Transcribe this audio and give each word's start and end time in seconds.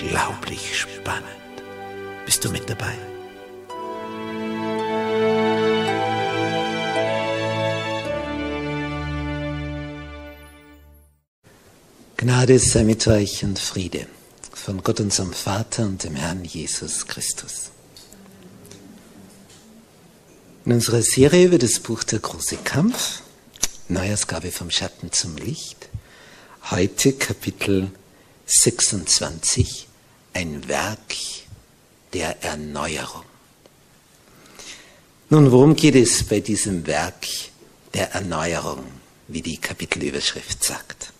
unglaublich 0.00 0.78
spannend. 0.78 1.26
Bist 2.24 2.44
du 2.44 2.50
mit 2.50 2.68
dabei? 2.68 2.94
Gnade 12.16 12.58
sei 12.58 12.84
mit 12.84 13.06
euch 13.06 13.44
und 13.44 13.58
Friede 13.58 14.06
von 14.52 14.82
Gott 14.82 15.00
unserem 15.00 15.32
Vater 15.32 15.84
und 15.84 16.04
dem 16.04 16.16
Herrn 16.16 16.44
Jesus 16.44 17.06
Christus. 17.06 17.70
In 20.66 20.72
unserer 20.72 21.02
Serie 21.02 21.46
über 21.46 21.58
das 21.58 21.80
Buch 21.80 22.04
Der 22.04 22.18
große 22.18 22.58
Kampf, 22.58 23.22
Neuausgabe 23.88 24.50
vom 24.50 24.70
Schatten 24.70 25.10
zum 25.12 25.36
Licht, 25.36 25.88
heute 26.70 27.14
Kapitel 27.14 27.90
26, 28.46 29.88
ein 30.32 30.68
Werk 30.68 31.14
der 32.12 32.42
Erneuerung. 32.42 33.24
Nun, 35.28 35.52
worum 35.52 35.76
geht 35.76 35.94
es 35.94 36.24
bei 36.24 36.40
diesem 36.40 36.86
Werk 36.86 37.26
der 37.94 38.12
Erneuerung, 38.12 38.84
wie 39.28 39.42
die 39.42 39.58
Kapitelüberschrift 39.58 40.64
sagt? 40.64 41.12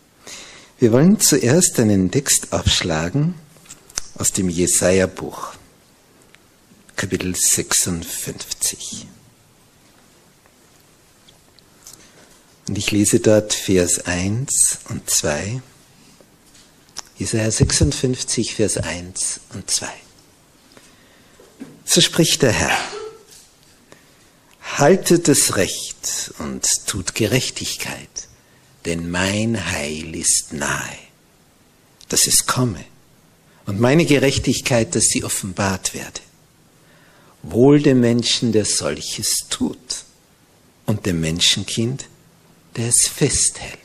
Wir 0.79 0.93
wollen 0.93 1.21
zuerst 1.21 1.79
einen 1.79 2.11
Text 2.11 2.53
aufschlagen 2.53 3.35
aus 4.17 4.33
dem 4.33 4.49
Jesaja-Buch, 4.49 5.55
Kapitel 6.97 7.35
56. 7.37 9.07
Und 12.67 12.79
ich 12.79 12.91
lese 12.91 13.21
dort 13.21 13.53
Vers 13.53 14.07
1 14.07 14.79
und 14.89 15.09
2. 15.09 15.63
Jesaja 17.21 17.51
56, 17.51 18.55
Vers 18.55 18.79
1 18.79 19.41
und 19.53 19.71
2. 19.71 19.87
So 21.85 22.01
spricht 22.01 22.41
der 22.41 22.53
Herr. 22.53 22.79
Haltet 24.79 25.29
das 25.29 25.57
Recht 25.57 26.33
und 26.39 26.67
tut 26.87 27.15
Gerechtigkeit, 27.15 28.29
denn 28.87 29.11
mein 29.11 29.71
Heil 29.71 30.17
ist 30.17 30.55
nahe, 30.55 30.97
dass 32.09 32.27
es 32.27 32.47
komme, 32.47 32.83
und 33.67 33.79
meine 33.79 34.07
Gerechtigkeit, 34.07 34.95
dass 34.95 35.09
sie 35.09 35.23
offenbart 35.23 35.93
werde. 35.93 36.23
Wohl 37.43 37.83
dem 37.83 38.01
Menschen, 38.01 38.53
der 38.53 38.65
solches 38.65 39.45
tut, 39.51 40.07
und 40.87 41.05
dem 41.05 41.21
Menschenkind, 41.21 42.07
der 42.77 42.89
es 42.89 43.09
festhält, 43.09 43.80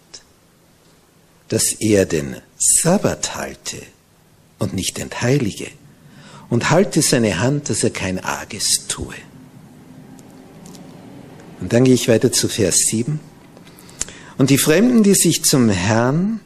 dass 1.49 1.73
er 1.73 2.05
den 2.05 2.37
Sabbat 2.57 3.35
halte 3.35 3.77
und 4.59 4.73
nicht 4.73 4.99
entheilige 4.99 5.67
und 6.49 6.69
halte 6.69 7.01
seine 7.01 7.39
Hand, 7.39 7.69
dass 7.69 7.83
er 7.83 7.91
kein 7.91 8.19
Arges 8.19 8.87
tue. 8.87 9.15
Und 11.59 11.73
dann 11.73 11.83
gehe 11.83 11.93
ich 11.93 12.07
weiter 12.07 12.31
zu 12.31 12.47
Vers 12.47 12.77
7. 12.87 13.19
Und 14.37 14.49
die 14.49 14.57
Fremden, 14.57 15.03
die 15.03 15.13
sich 15.13 15.43
zum 15.43 15.69
Herrn 15.69 16.39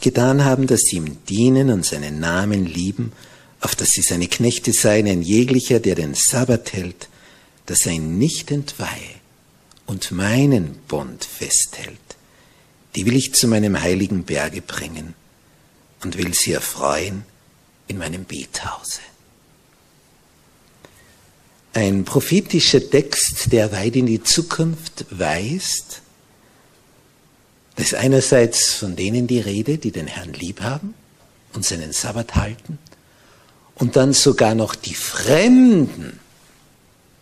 getan 0.00 0.44
haben, 0.44 0.66
dass 0.66 0.80
sie 0.80 0.96
ihm 0.96 1.18
dienen 1.28 1.70
und 1.70 1.84
seinen 1.84 2.20
Namen 2.20 2.66
lieben, 2.66 3.12
auf 3.60 3.74
dass 3.74 3.90
sie 3.90 4.02
seine 4.02 4.26
Knechte 4.26 4.72
seien, 4.72 5.06
ein 5.06 5.22
jeglicher, 5.22 5.80
der 5.80 5.94
den 5.94 6.14
Sabbat 6.14 6.72
hält, 6.72 7.08
dass 7.66 7.86
er 7.86 7.92
ihn 7.92 8.18
nicht 8.18 8.50
entweihe 8.50 9.20
und 9.86 10.10
meinen 10.12 10.76
Bund 10.88 11.24
festhält, 11.24 12.09
die 12.94 13.06
will 13.06 13.16
ich 13.16 13.34
zu 13.34 13.46
meinem 13.46 13.80
heiligen 13.80 14.24
Berge 14.24 14.62
bringen 14.62 15.14
und 16.02 16.18
will 16.18 16.34
sie 16.34 16.52
erfreuen 16.52 17.24
in 17.86 17.98
meinem 17.98 18.24
Bethause. 18.24 19.00
Ein 21.72 22.04
prophetischer 22.04 22.90
Text, 22.90 23.52
der 23.52 23.70
weit 23.70 23.94
in 23.94 24.06
die 24.06 24.22
Zukunft 24.22 25.06
weist. 25.10 26.02
Das 27.76 27.86
ist 27.86 27.94
einerseits 27.94 28.74
von 28.74 28.96
denen 28.96 29.28
die 29.28 29.38
Rede, 29.38 29.78
die 29.78 29.92
den 29.92 30.08
Herrn 30.08 30.32
lieb 30.32 30.62
haben 30.62 30.94
und 31.52 31.64
seinen 31.64 31.92
Sabbat 31.92 32.34
halten, 32.34 32.78
und 33.76 33.96
dann 33.96 34.12
sogar 34.12 34.54
noch 34.54 34.74
die 34.74 34.94
Fremden, 34.94 36.20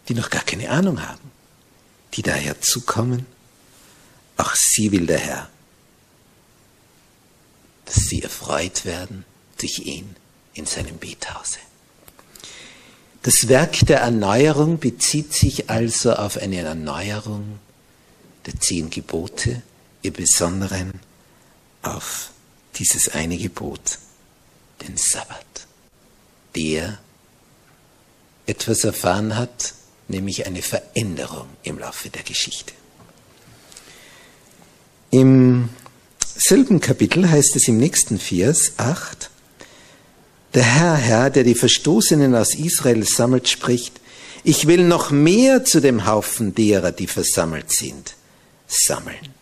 die 0.08 0.14
noch 0.14 0.28
gar 0.28 0.42
keine 0.42 0.70
Ahnung 0.70 1.06
haben, 1.06 1.30
die 2.14 2.22
daher 2.22 2.60
zukommen. 2.60 3.26
Auch 4.36 4.54
sie 4.56 4.90
will 4.90 5.06
der 5.06 5.18
Herr 5.18 5.50
dass 7.88 8.04
sie 8.04 8.22
erfreut 8.22 8.84
werden 8.84 9.24
durch 9.58 9.78
ihn 9.78 10.14
in 10.52 10.66
seinem 10.66 10.98
Bethause. 10.98 11.58
Das 13.22 13.48
Werk 13.48 13.86
der 13.86 14.00
Erneuerung 14.00 14.78
bezieht 14.78 15.32
sich 15.32 15.70
also 15.70 16.12
auf 16.12 16.36
eine 16.36 16.58
Erneuerung 16.58 17.58
der 18.44 18.60
zehn 18.60 18.90
Gebote, 18.90 19.62
im 20.02 20.12
Besonderen 20.12 21.00
auf 21.82 22.30
dieses 22.76 23.08
eine 23.08 23.38
Gebot, 23.38 23.98
den 24.86 24.96
Sabbat, 24.96 25.66
der 26.54 26.98
etwas 28.46 28.84
erfahren 28.84 29.34
hat, 29.34 29.74
nämlich 30.08 30.46
eine 30.46 30.62
Veränderung 30.62 31.48
im 31.62 31.78
Laufe 31.78 32.10
der 32.10 32.22
Geschichte. 32.22 32.74
Im 35.10 35.70
selben 36.38 36.80
Kapitel 36.80 37.28
heißt 37.28 37.56
es 37.56 37.68
im 37.68 37.78
nächsten 37.78 38.18
Vers 38.18 38.72
8, 38.76 39.30
der 40.54 40.62
Herr, 40.62 40.94
Herr, 40.94 41.30
der 41.30 41.44
die 41.44 41.54
Verstoßenen 41.54 42.34
aus 42.34 42.54
Israel 42.54 43.04
sammelt, 43.04 43.48
spricht, 43.48 44.00
ich 44.44 44.66
will 44.66 44.84
noch 44.84 45.10
mehr 45.10 45.64
zu 45.64 45.80
dem 45.80 46.06
Haufen 46.06 46.54
derer, 46.54 46.92
die 46.92 47.06
versammelt 47.06 47.70
sind, 47.70 48.14
sammeln. 48.66 49.34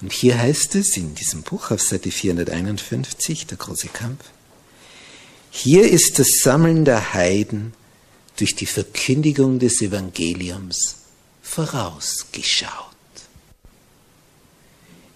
Und 0.00 0.12
hier 0.12 0.38
heißt 0.38 0.74
es 0.74 0.96
in 0.96 1.14
diesem 1.14 1.42
Buch 1.42 1.70
auf 1.70 1.82
Seite 1.82 2.10
451, 2.10 3.46
der 3.46 3.58
große 3.58 3.88
Kampf, 3.88 4.24
hier 5.50 5.88
ist 5.90 6.18
das 6.18 6.40
Sammeln 6.42 6.84
der 6.84 7.14
Heiden 7.14 7.72
durch 8.36 8.54
die 8.54 8.66
Verkündigung 8.66 9.58
des 9.58 9.80
Evangeliums 9.82 10.96
vorausgeschaut. 11.42 12.87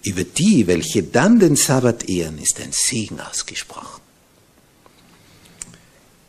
Über 0.03 0.23
die, 0.23 0.67
welche 0.67 1.03
dann 1.03 1.39
den 1.39 1.55
Sabbat 1.55 2.09
ehren, 2.09 2.37
ist 2.37 2.59
ein 2.59 2.71
Segen 2.71 3.19
ausgesprochen. 3.21 4.01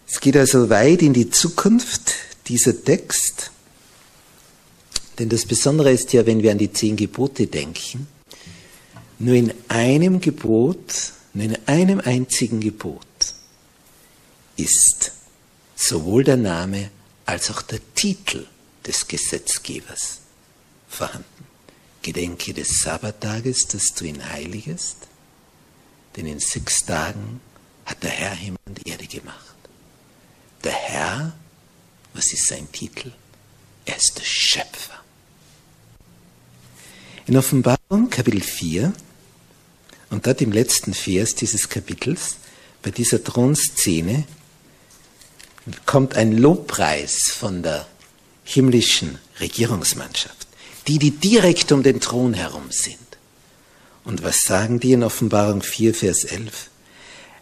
Es 0.08 0.20
geht 0.20 0.36
also 0.36 0.70
weit 0.70 1.02
in 1.02 1.12
die 1.12 1.30
Zukunft, 1.30 2.14
dieser 2.46 2.84
Text. 2.84 3.50
Denn 5.18 5.28
das 5.28 5.44
Besondere 5.44 5.90
ist 5.92 6.12
ja, 6.12 6.24
wenn 6.26 6.42
wir 6.42 6.52
an 6.52 6.58
die 6.58 6.72
zehn 6.72 6.96
Gebote 6.96 7.46
denken, 7.46 8.06
nur 9.18 9.34
in 9.34 9.52
einem 9.68 10.20
Gebot, 10.20 11.12
nur 11.32 11.44
in 11.44 11.58
einem 11.66 12.00
einzigen 12.00 12.60
Gebot 12.60 13.00
ist 14.56 15.12
sowohl 15.74 16.24
der 16.24 16.36
Name 16.36 16.90
als 17.26 17.50
auch 17.50 17.62
der 17.62 17.80
Titel 17.94 18.46
des 18.86 19.08
Gesetzgebers 19.08 20.20
vorhanden. 20.88 21.53
Gedenke 22.04 22.52
des 22.52 22.80
Sabbattages, 22.82 23.66
dass 23.66 23.94
du 23.94 24.04
ihn 24.04 24.22
heiligest, 24.24 24.98
denn 26.14 26.26
in 26.26 26.38
sechs 26.38 26.84
Tagen 26.84 27.40
hat 27.86 28.02
der 28.02 28.10
Herr 28.10 28.34
Himmel 28.34 28.58
und 28.66 28.86
Erde 28.86 29.06
gemacht. 29.06 29.56
Der 30.62 30.72
Herr, 30.72 31.32
was 32.12 32.32
ist 32.32 32.46
sein 32.46 32.70
Titel? 32.70 33.10
Er 33.86 33.96
ist 33.96 34.18
der 34.18 34.24
Schöpfer. 34.24 35.02
In 37.26 37.36
Offenbarung 37.36 38.10
Kapitel 38.10 38.42
4 38.42 38.92
und 40.10 40.26
dort 40.26 40.42
im 40.42 40.52
letzten 40.52 40.92
Vers 40.92 41.34
dieses 41.34 41.68
Kapitels, 41.70 42.36
bei 42.82 42.90
dieser 42.90 43.24
Thronszene, 43.24 44.24
kommt 45.86 46.16
ein 46.16 46.32
Lobpreis 46.32 47.30
von 47.30 47.62
der 47.62 47.86
himmlischen 48.44 49.18
Regierungsmannschaft, 49.40 50.43
die, 50.86 50.98
die 50.98 51.12
direkt 51.12 51.72
um 51.72 51.82
den 51.82 52.00
Thron 52.00 52.34
herum 52.34 52.70
sind. 52.70 52.98
Und 54.04 54.22
was 54.22 54.42
sagen 54.42 54.80
die 54.80 54.92
in 54.92 55.02
Offenbarung 55.02 55.62
4, 55.62 55.94
Vers 55.94 56.24
11? 56.24 56.70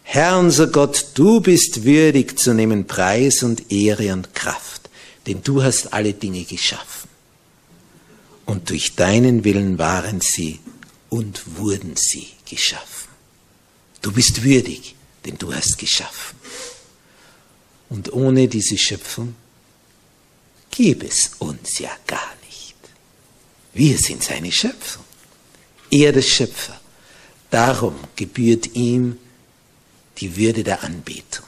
Herr 0.03 0.37
unser 0.37 0.67
Gott, 0.67 1.07
du 1.13 1.41
bist 1.41 1.83
würdig 1.83 2.37
zu 2.37 2.53
nehmen 2.53 2.87
Preis 2.87 3.43
und 3.43 3.71
Ehre 3.71 4.13
und 4.13 4.33
Kraft, 4.33 4.89
denn 5.27 5.41
du 5.43 5.63
hast 5.63 5.93
alle 5.93 6.13
Dinge 6.13 6.43
geschaffen 6.43 7.03
und 8.45 8.69
durch 8.69 8.95
deinen 8.95 9.43
Willen 9.43 9.77
waren 9.77 10.21
sie 10.21 10.59
und 11.09 11.57
wurden 11.57 11.95
sie 11.95 12.27
geschaffen. 12.49 13.09
Du 14.01 14.11
bist 14.11 14.43
würdig, 14.43 14.95
denn 15.25 15.37
du 15.37 15.53
hast 15.53 15.77
geschaffen. 15.77 16.37
Und 17.89 18.11
ohne 18.11 18.47
diese 18.47 18.77
Schöpfung 18.77 19.35
gäbe 20.71 21.07
es 21.07 21.31
uns 21.39 21.79
ja 21.79 21.91
gar 22.07 22.33
nicht. 22.35 22.42
Wir 23.73 23.97
sind 23.97 24.23
seine 24.23 24.51
Schöpfung. 24.51 25.03
Er 25.89 26.11
der 26.11 26.21
Schöpfer. 26.21 26.79
Darum 27.49 27.95
gebührt 28.15 28.75
ihm 28.75 29.17
die 30.17 30.35
Würde 30.37 30.63
der 30.63 30.83
Anbetung. 30.83 31.45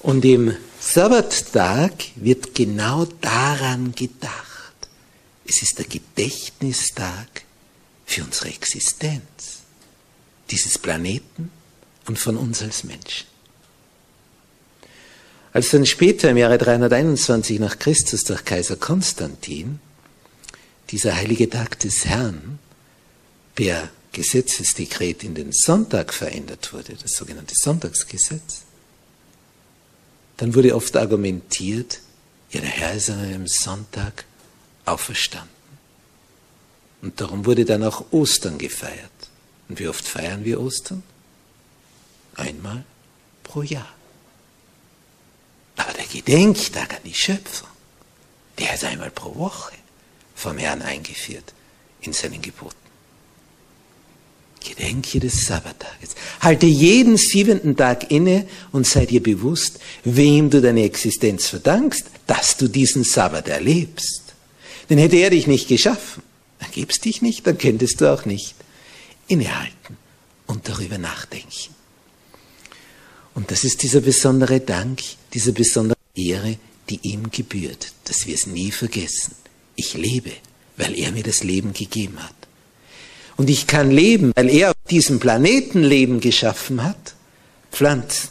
Und 0.00 0.24
im 0.24 0.56
Sabbattag 0.80 1.92
wird 2.16 2.54
genau 2.54 3.06
daran 3.20 3.92
gedacht. 3.92 4.44
Es 5.48 5.62
ist 5.62 5.78
der 5.78 5.86
Gedächtnistag 5.86 7.42
für 8.04 8.22
unsere 8.22 8.48
Existenz, 8.48 9.62
dieses 10.50 10.78
Planeten 10.78 11.50
und 12.06 12.18
von 12.18 12.36
uns 12.36 12.62
als 12.62 12.84
Menschen. 12.84 13.26
Als 15.52 15.70
dann 15.70 15.86
später 15.86 16.30
im 16.30 16.36
Jahre 16.36 16.58
321 16.58 17.58
nach 17.58 17.78
Christus 17.78 18.24
durch 18.24 18.44
Kaiser 18.44 18.76
Konstantin 18.76 19.80
dieser 20.90 21.16
heilige 21.16 21.50
Tag 21.50 21.78
des 21.80 22.04
Herrn 22.04 22.58
per 23.54 23.90
Gesetzesdekret 24.12 25.24
in 25.24 25.34
den 25.34 25.52
Sonntag 25.52 26.14
verändert 26.14 26.72
wurde, 26.72 26.94
das 26.94 27.12
sogenannte 27.12 27.54
Sonntagsgesetz, 27.54 28.62
dann 30.36 30.54
wurde 30.54 30.74
oft 30.74 30.96
argumentiert, 30.96 32.00
ja, 32.50 32.60
der 32.60 32.70
Herr 32.70 32.94
ist 32.94 33.10
an 33.10 33.20
einem 33.20 33.46
Sonntag 33.46 34.24
auferstanden. 34.84 35.50
Und 37.02 37.20
darum 37.20 37.44
wurde 37.44 37.64
dann 37.64 37.82
auch 37.84 38.12
Ostern 38.12 38.58
gefeiert. 38.58 39.10
Und 39.68 39.78
wie 39.78 39.88
oft 39.88 40.06
feiern 40.06 40.44
wir 40.44 40.60
Ostern? 40.60 41.02
Einmal 42.34 42.84
pro 43.42 43.62
Jahr. 43.62 43.92
Aber 45.76 45.92
der 45.92 46.06
Gedenktag 46.06 46.94
an 46.94 47.02
die 47.04 47.14
Schöpfung, 47.14 47.68
der 48.58 48.74
ist 48.74 48.84
einmal 48.84 49.10
pro 49.10 49.34
Woche 49.34 49.74
vom 50.36 50.58
Herrn 50.58 50.82
eingeführt 50.82 51.52
in 52.02 52.12
seinen 52.12 52.40
Geboten. 52.40 52.76
Gedenke 54.60 55.20
des 55.20 55.46
Sabbattages. 55.46 56.14
Halte 56.40 56.66
jeden 56.66 57.16
siebenten 57.16 57.76
Tag 57.76 58.10
inne 58.10 58.46
und 58.72 58.86
sei 58.86 59.06
dir 59.06 59.22
bewusst, 59.22 59.78
wem 60.04 60.50
du 60.50 60.60
deine 60.60 60.82
Existenz 60.82 61.46
verdankst, 61.46 62.06
dass 62.26 62.56
du 62.56 62.68
diesen 62.68 63.04
Sabbat 63.04 63.48
erlebst. 63.48 64.22
Denn 64.90 64.98
hätte 64.98 65.16
er 65.16 65.30
dich 65.30 65.46
nicht 65.46 65.68
geschaffen, 65.68 66.22
dann 66.58 66.70
gäb's 66.70 67.00
dich 67.00 67.22
nicht, 67.22 67.46
dann 67.46 67.58
könntest 67.58 68.00
du 68.00 68.12
auch 68.12 68.24
nicht 68.24 68.54
innehalten 69.28 69.96
und 70.46 70.68
darüber 70.68 70.98
nachdenken. 70.98 71.74
Und 73.34 73.50
das 73.50 73.64
ist 73.64 73.82
dieser 73.82 74.00
besondere 74.00 74.60
Dank, 74.60 75.00
diese 75.32 75.52
besondere 75.52 75.98
Ehre, 76.14 76.58
die 76.88 77.00
ihm 77.02 77.30
gebührt, 77.30 77.92
dass 78.04 78.26
wir 78.26 78.34
es 78.34 78.46
nie 78.46 78.70
vergessen. 78.70 79.34
Ich 79.76 79.94
lebe, 79.94 80.32
weil 80.76 80.98
er 80.98 81.12
mir 81.12 81.22
das 81.22 81.44
Leben 81.44 81.72
gegeben 81.72 82.22
hat. 82.22 82.34
Und 83.36 83.50
ich 83.50 83.66
kann 83.66 83.90
leben, 83.90 84.32
weil 84.34 84.48
er 84.48 84.70
auf 84.70 84.76
diesem 84.88 85.20
Planeten 85.20 85.82
Leben 85.82 86.20
geschaffen 86.20 86.82
hat. 86.82 87.14
Pflanzen, 87.70 88.30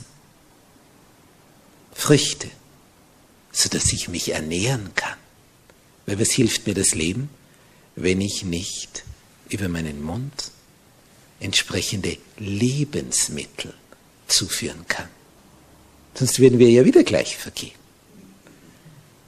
Früchte, 1.93 2.49
sodass 3.51 3.93
ich 3.93 4.07
mich 4.07 4.29
ernähren 4.33 4.89
kann. 4.95 5.17
Weil 6.07 6.19
was 6.19 6.31
hilft 6.31 6.65
mir 6.65 6.73
das 6.73 6.95
Leben, 6.95 7.29
wenn 7.95 8.21
ich 8.21 8.43
nicht 8.43 9.03
über 9.49 9.69
meinen 9.69 10.03
Mund 10.03 10.51
entsprechende 11.39 12.17
Lebensmittel 12.37 13.73
zuführen 14.27 14.85
kann? 14.87 15.09
Sonst 16.15 16.39
werden 16.39 16.57
wir 16.57 16.69
ja 16.69 16.85
wieder 16.85 17.03
gleich 17.03 17.37
vergehen. 17.37 17.84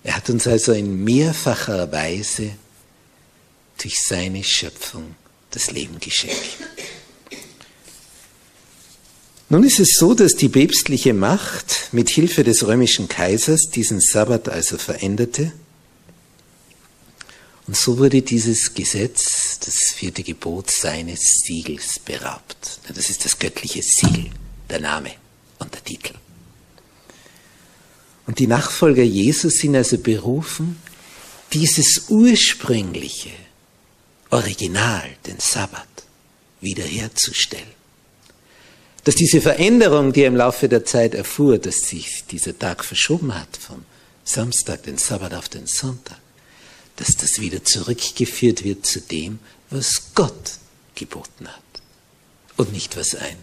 Er 0.08 0.16
hat 0.16 0.30
uns 0.30 0.48
also 0.48 0.72
in 0.72 1.04
mehrfacher 1.04 1.92
Weise 1.92 2.52
durch 3.78 4.02
seine 4.02 4.42
Schöpfung 4.42 5.16
das 5.52 5.70
Leben 5.72 6.00
geschenkt. 6.00 6.38
Nun 9.50 9.66
ist 9.66 9.82
es 9.82 9.98
so, 10.00 10.14
dass 10.14 10.36
die 10.36 10.48
päpstliche 10.48 11.14
Macht 11.14 11.90
mit 11.92 12.10
Hilfe 12.10 12.46
des 12.46 12.66
römischen 12.66 13.10
Kaisers 13.10 13.70
diesen 13.70 14.00
Sabbat 14.00 14.48
also 14.48 14.78
veränderte 14.78 15.52
und 17.68 17.76
so 17.76 17.98
wurde 17.98 18.22
dieses 18.22 18.74
Gesetz, 18.74 19.60
das 19.60 19.92
vierte 19.94 20.24
Gebot, 20.24 20.72
seines 20.72 21.42
Siegels 21.44 22.00
beraubt. 22.00 22.80
Das 22.88 23.10
ist 23.10 23.26
das 23.26 23.38
göttliche 23.38 23.84
Siegel, 23.84 24.30
der 24.70 24.80
Name 24.80 25.12
und 25.60 25.74
der 25.74 25.84
Titel. 25.84 26.14
Und 28.27 28.39
die 28.39 28.48
Nachfolger 28.48 29.03
Jesus 29.03 29.55
sind 29.55 29.75
also 29.75 29.98
berufen, 29.98 30.79
dieses 31.53 32.10
ursprüngliche 32.10 33.31
Original, 34.29 35.10
den 35.25 35.39
Sabbat, 35.39 35.88
wiederherzustellen. 36.60 37.77
Dass 39.05 39.15
diese 39.15 39.39
Veränderung, 39.39 40.12
die 40.12 40.24
er 40.24 40.27
im 40.27 40.36
Laufe 40.36 40.67
der 40.67 40.84
Zeit 40.84 41.15
erfuhr, 41.15 41.57
dass 41.57 41.77
sich 41.88 42.25
dieser 42.29 42.57
Tag 42.60 42.84
verschoben 42.84 43.34
hat 43.34 43.55
vom 43.57 43.86
Samstag, 44.25 44.84
den 44.84 44.98
Sabbat 44.98 45.34
auf 45.34 45.48
den 45.48 45.65
Sonntag, 45.65 46.19
dass 46.98 47.15
das 47.15 47.39
wieder 47.39 47.63
zurückgeführt 47.63 48.65
wird 48.65 48.86
zu 48.86 49.00
dem, 49.00 49.39
was 49.69 50.13
Gott 50.13 50.57
geboten 50.96 51.48
hat 51.48 51.63
und 52.57 52.74
nicht 52.74 52.98
was 52.98 53.15
ein 53.15 53.38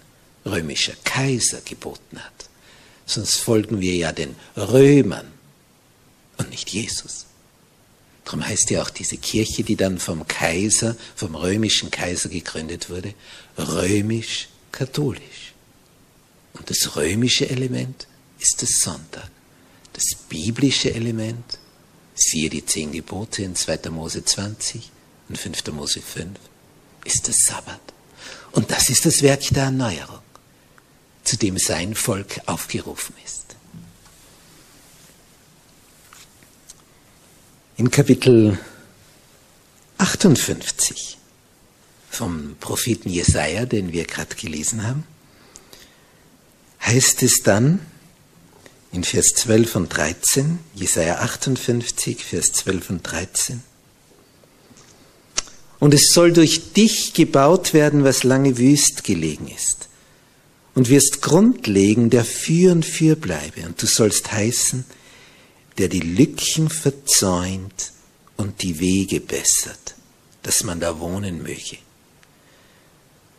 römischer 0.44 0.94
Kaiser 1.04 1.62
geboten 1.62 2.18
hat. 2.18 2.48
Sonst 3.06 3.37
folgen 3.37 3.80
wir 3.80 3.94
ja 3.94 4.12
den 4.12 4.34
Römern 4.56 5.26
und 6.38 6.50
nicht 6.50 6.70
Jesus. 6.70 7.26
Darum 8.25 8.46
heißt 8.46 8.70
ja 8.70 8.82
auch 8.82 8.90
diese 8.90 9.18
Kirche, 9.18 9.62
die 9.62 9.76
dann 9.76 9.99
vom 9.99 10.26
Kaiser, 10.26 10.96
vom 11.14 11.34
römischen 11.34 11.90
Kaiser 11.90 12.30
gegründet 12.30 12.88
wurde, 12.88 13.14
römisch-katholisch. 13.58 15.52
Und 16.54 16.70
das 16.70 16.96
römische 16.96 17.49
Element 17.50 18.06
ist 18.40 18.62
das 18.62 18.80
Sonntag. 18.80 19.30
Das 19.92 20.14
biblische 20.28 20.94
Element 20.94 21.58
Siehe 22.14 22.49
die 22.49 22.64
zehn 22.64 22.92
Gebote 22.92 23.42
in 23.42 23.56
2. 23.56 23.90
Mose 23.90 24.25
20 24.25 24.90
und 25.28 25.37
5. 25.37 25.66
Mose 25.73 26.00
5 26.00 26.38
ist 27.04 27.26
das 27.26 27.38
Sabbat. 27.40 27.80
Und 28.52 28.70
das 28.70 28.88
ist 28.88 29.04
das 29.04 29.23
Werk 29.23 29.42
der 29.50 29.64
Erneuerung, 29.64 30.20
zu 31.24 31.36
dem 31.36 31.58
sein 31.58 31.94
Volk 31.94 32.40
aufgerufen 32.46 33.14
ist. 33.24 33.56
In 37.76 37.90
Kapitel 37.90 38.58
58 39.98 41.18
vom 42.10 42.56
Propheten 42.60 43.08
Jesaja, 43.08 43.66
den 43.66 43.92
wir 43.92 44.04
gerade 44.04 44.36
gelesen 44.36 44.86
haben, 44.86 45.04
heißt 46.80 47.22
es 47.22 47.42
dann, 47.42 47.80
in 48.92 49.02
Vers 49.02 49.34
12 49.34 49.74
und 49.74 49.88
13, 49.88 50.60
Jesaja 50.74 51.18
58, 51.18 52.24
Vers 52.24 52.52
12 52.52 52.90
und 52.90 53.02
13. 53.02 53.62
Und 55.80 55.92
es 55.92 56.12
soll 56.12 56.32
durch 56.32 56.72
dich 56.72 57.12
gebaut 57.12 57.74
werden, 57.74 58.04
was 58.04 58.22
lange 58.22 58.56
wüst 58.56 59.02
gelegen 59.02 59.48
ist. 59.48 59.88
Und 60.74 60.88
wirst 60.88 61.22
Grund 61.22 61.66
legen, 61.66 62.10
der 62.10 62.24
für 62.24 62.72
und 62.72 62.84
für 62.84 63.16
bleibe. 63.16 63.66
Und 63.66 63.80
du 63.80 63.86
sollst 63.86 64.32
heißen, 64.32 64.84
der 65.78 65.88
die 65.88 66.00
Lücken 66.00 66.68
verzäunt 66.68 67.92
und 68.36 68.62
die 68.62 68.80
Wege 68.80 69.20
bessert, 69.20 69.94
dass 70.42 70.64
man 70.64 70.80
da 70.80 70.98
wohnen 70.98 71.42
möge. 71.42 71.78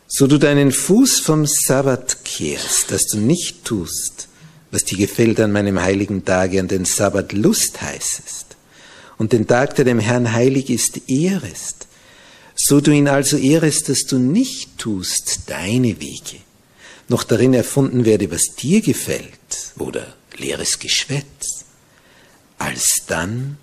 So 0.07 0.27
du 0.27 0.37
deinen 0.37 0.71
Fuß 0.71 1.19
vom 1.19 1.45
Sabbat 1.45 2.23
kehrst, 2.23 2.91
dass 2.91 3.07
du 3.07 3.17
nicht 3.17 3.65
tust, 3.65 4.27
was 4.71 4.83
dir 4.83 4.97
gefällt 4.97 5.39
an 5.39 5.51
meinem 5.51 5.81
heiligen 5.81 6.23
Tage, 6.25 6.59
an 6.59 6.67
den 6.67 6.85
Sabbat 6.85 7.33
Lust 7.33 7.81
heißest, 7.81 8.55
und 9.17 9.33
den 9.33 9.47
Tag, 9.47 9.75
der 9.75 9.85
dem 9.85 9.99
Herrn 9.99 10.31
heilig 10.33 10.69
ist, 10.69 11.09
ehrest, 11.09 11.87
so 12.55 12.81
du 12.81 12.91
ihn 12.91 13.07
also 13.07 13.37
ehrest, 13.37 13.89
dass 13.89 14.05
du 14.05 14.17
nicht 14.17 14.77
tust 14.77 15.41
deine 15.47 15.99
Wege, 15.99 16.37
noch 17.07 17.23
darin 17.23 17.53
erfunden 17.53 18.05
werde, 18.05 18.31
was 18.31 18.55
dir 18.55 18.81
gefällt, 18.81 19.73
oder 19.77 20.13
leeres 20.37 20.79
Geschwätz, 20.79 21.65
alsdann 22.57 23.57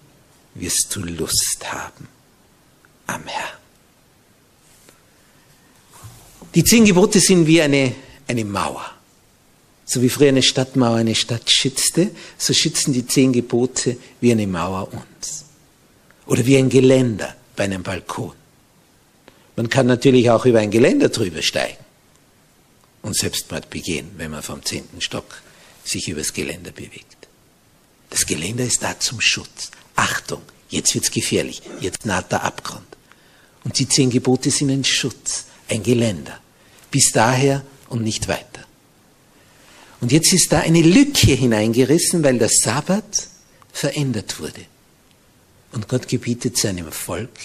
wirst 0.54 0.94
du 0.94 1.00
Lust 1.00 1.72
haben 1.72 2.08
am 3.06 3.26
Herrn. 3.26 3.58
Die 6.54 6.64
zehn 6.64 6.84
Gebote 6.84 7.18
sind 7.18 7.46
wie 7.46 7.62
eine, 7.62 7.94
eine 8.28 8.44
Mauer. 8.44 8.90
So 9.84 10.02
wie 10.02 10.08
früher 10.08 10.28
eine 10.28 10.42
Stadtmauer 10.42 10.96
eine 10.96 11.14
Stadt 11.14 11.50
schützte, 11.50 12.10
so 12.38 12.52
schützen 12.52 12.92
die 12.92 13.06
zehn 13.06 13.32
Gebote 13.32 13.96
wie 14.20 14.32
eine 14.32 14.46
Mauer 14.46 14.88
uns. 14.92 15.46
Oder 16.26 16.46
wie 16.46 16.56
ein 16.56 16.68
Geländer 16.68 17.34
bei 17.56 17.64
einem 17.64 17.82
Balkon. 17.82 18.32
Man 19.56 19.68
kann 19.68 19.86
natürlich 19.86 20.30
auch 20.30 20.46
über 20.46 20.60
ein 20.60 20.70
Geländer 20.70 21.08
drüber 21.08 21.42
steigen 21.42 21.81
und 23.02 23.16
Selbstmord 23.16 23.68
begehen, 23.70 24.10
wenn 24.16 24.30
man 24.30 24.42
vom 24.42 24.64
zehnten 24.64 25.00
Stock 25.00 25.42
sich 25.84 26.08
übers 26.08 26.32
Geländer 26.32 26.70
bewegt. 26.70 27.16
Das 28.10 28.26
Geländer 28.26 28.64
ist 28.64 28.82
da 28.82 28.98
zum 28.98 29.20
Schutz. 29.20 29.70
Achtung, 29.96 30.42
jetzt 30.68 30.94
wird's 30.94 31.10
gefährlich, 31.10 31.62
jetzt 31.80 32.06
naht 32.06 32.30
der 32.32 32.44
Abgrund. 32.44 32.86
Und 33.64 33.78
die 33.78 33.88
zehn 33.88 34.10
Gebote 34.10 34.50
sind 34.50 34.70
ein 34.70 34.84
Schutz, 34.84 35.46
ein 35.68 35.82
Geländer. 35.82 36.40
Bis 36.90 37.10
daher 37.12 37.64
und 37.88 38.02
nicht 38.02 38.28
weiter. 38.28 38.66
Und 40.00 40.10
jetzt 40.10 40.32
ist 40.32 40.52
da 40.52 40.60
eine 40.60 40.82
Lücke 40.82 41.32
hineingerissen, 41.32 42.24
weil 42.24 42.38
der 42.38 42.48
Sabbat 42.48 43.28
verändert 43.72 44.40
wurde. 44.40 44.66
Und 45.72 45.88
Gott 45.88 46.08
gebietet 46.08 46.58
seinem 46.58 46.90
Volk, 46.92 47.38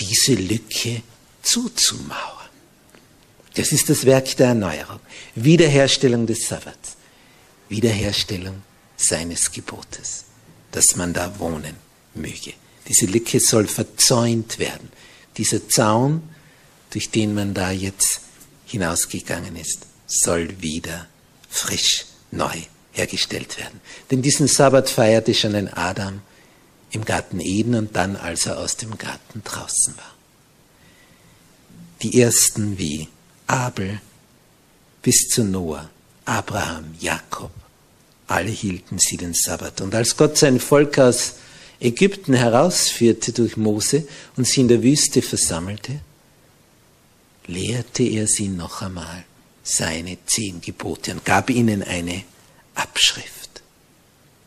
diese 0.00 0.34
Lücke 0.34 1.02
zuzumauern. 1.42 2.43
Das 3.54 3.72
ist 3.72 3.88
das 3.88 4.04
Werk 4.04 4.36
der 4.36 4.48
Erneuerung. 4.48 5.00
Wiederherstellung 5.34 6.26
des 6.26 6.48
Sabbats. 6.48 6.96
Wiederherstellung 7.68 8.62
seines 8.96 9.50
Gebotes, 9.50 10.24
dass 10.72 10.96
man 10.96 11.12
da 11.12 11.38
wohnen 11.38 11.76
möge. 12.14 12.54
Diese 12.88 13.06
Lücke 13.06 13.40
soll 13.40 13.66
verzäunt 13.66 14.58
werden. 14.58 14.90
Dieser 15.36 15.68
Zaun, 15.68 16.22
durch 16.90 17.10
den 17.10 17.34
man 17.34 17.54
da 17.54 17.70
jetzt 17.70 18.20
hinausgegangen 18.66 19.56
ist, 19.56 19.86
soll 20.06 20.60
wieder 20.60 21.06
frisch, 21.48 22.06
neu 22.30 22.56
hergestellt 22.92 23.58
werden. 23.58 23.80
Denn 24.10 24.22
diesen 24.22 24.46
Sabbat 24.46 24.90
feierte 24.90 25.34
schon 25.34 25.54
ein 25.54 25.72
Adam 25.72 26.20
im 26.90 27.04
Garten 27.04 27.40
Eden 27.40 27.74
und 27.74 27.96
dann, 27.96 28.16
als 28.16 28.46
er 28.46 28.58
aus 28.58 28.76
dem 28.76 28.96
Garten 28.98 29.42
draußen 29.42 29.96
war. 29.96 30.14
Die 32.02 32.20
ersten 32.20 32.78
wie 32.78 33.08
Abel 33.46 34.00
bis 35.02 35.28
zu 35.28 35.44
Noah, 35.44 35.90
Abraham, 36.24 36.94
Jakob, 36.98 37.50
alle 38.26 38.50
hielten 38.50 38.98
sie 38.98 39.16
den 39.16 39.34
Sabbat. 39.34 39.80
Und 39.80 39.94
als 39.94 40.16
Gott 40.16 40.38
sein 40.38 40.58
Volk 40.58 40.98
aus 40.98 41.34
Ägypten 41.80 42.34
herausführte 42.34 43.32
durch 43.32 43.56
Mose 43.56 44.06
und 44.36 44.46
sie 44.46 44.62
in 44.62 44.68
der 44.68 44.82
Wüste 44.82 45.20
versammelte, 45.20 46.00
lehrte 47.46 48.02
er 48.02 48.26
sie 48.26 48.48
noch 48.48 48.80
einmal 48.80 49.24
seine 49.62 50.18
zehn 50.26 50.60
Gebote 50.60 51.12
und 51.12 51.24
gab 51.24 51.50
ihnen 51.50 51.82
eine 51.82 52.24
Abschrift, 52.74 53.62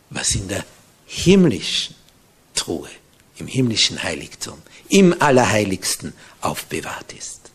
was 0.09 0.35
in 0.35 0.47
der 0.47 0.65
himmlischen 1.05 1.95
Truhe, 2.55 2.89
im 3.37 3.47
himmlischen 3.47 4.01
Heiligtum, 4.01 4.61
im 4.89 5.19
Allerheiligsten 5.21 6.13
aufbewahrt 6.41 7.13
ist. 7.13 7.46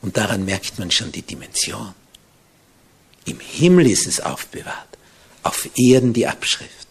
Und 0.00 0.16
daran 0.16 0.44
merkt 0.44 0.78
man 0.78 0.90
schon 0.90 1.12
die 1.12 1.22
Dimension. 1.22 1.94
Im 3.24 3.40
Himmel 3.40 3.86
ist 3.86 4.06
es 4.06 4.20
aufbewahrt, 4.20 4.96
auf 5.42 5.68
Erden 5.76 6.12
die 6.12 6.26
Abschrift. 6.26 6.88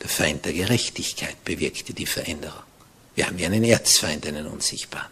Der 0.00 0.08
Feind 0.08 0.44
der 0.44 0.52
Gerechtigkeit 0.52 1.44
bewirkte 1.44 1.92
die 1.92 2.06
Veränderung. 2.06 2.62
Wir 3.14 3.26
haben 3.26 3.38
ja 3.38 3.46
einen 3.46 3.64
Erzfeind, 3.64 4.26
einen 4.26 4.46
unsichtbaren. 4.46 5.10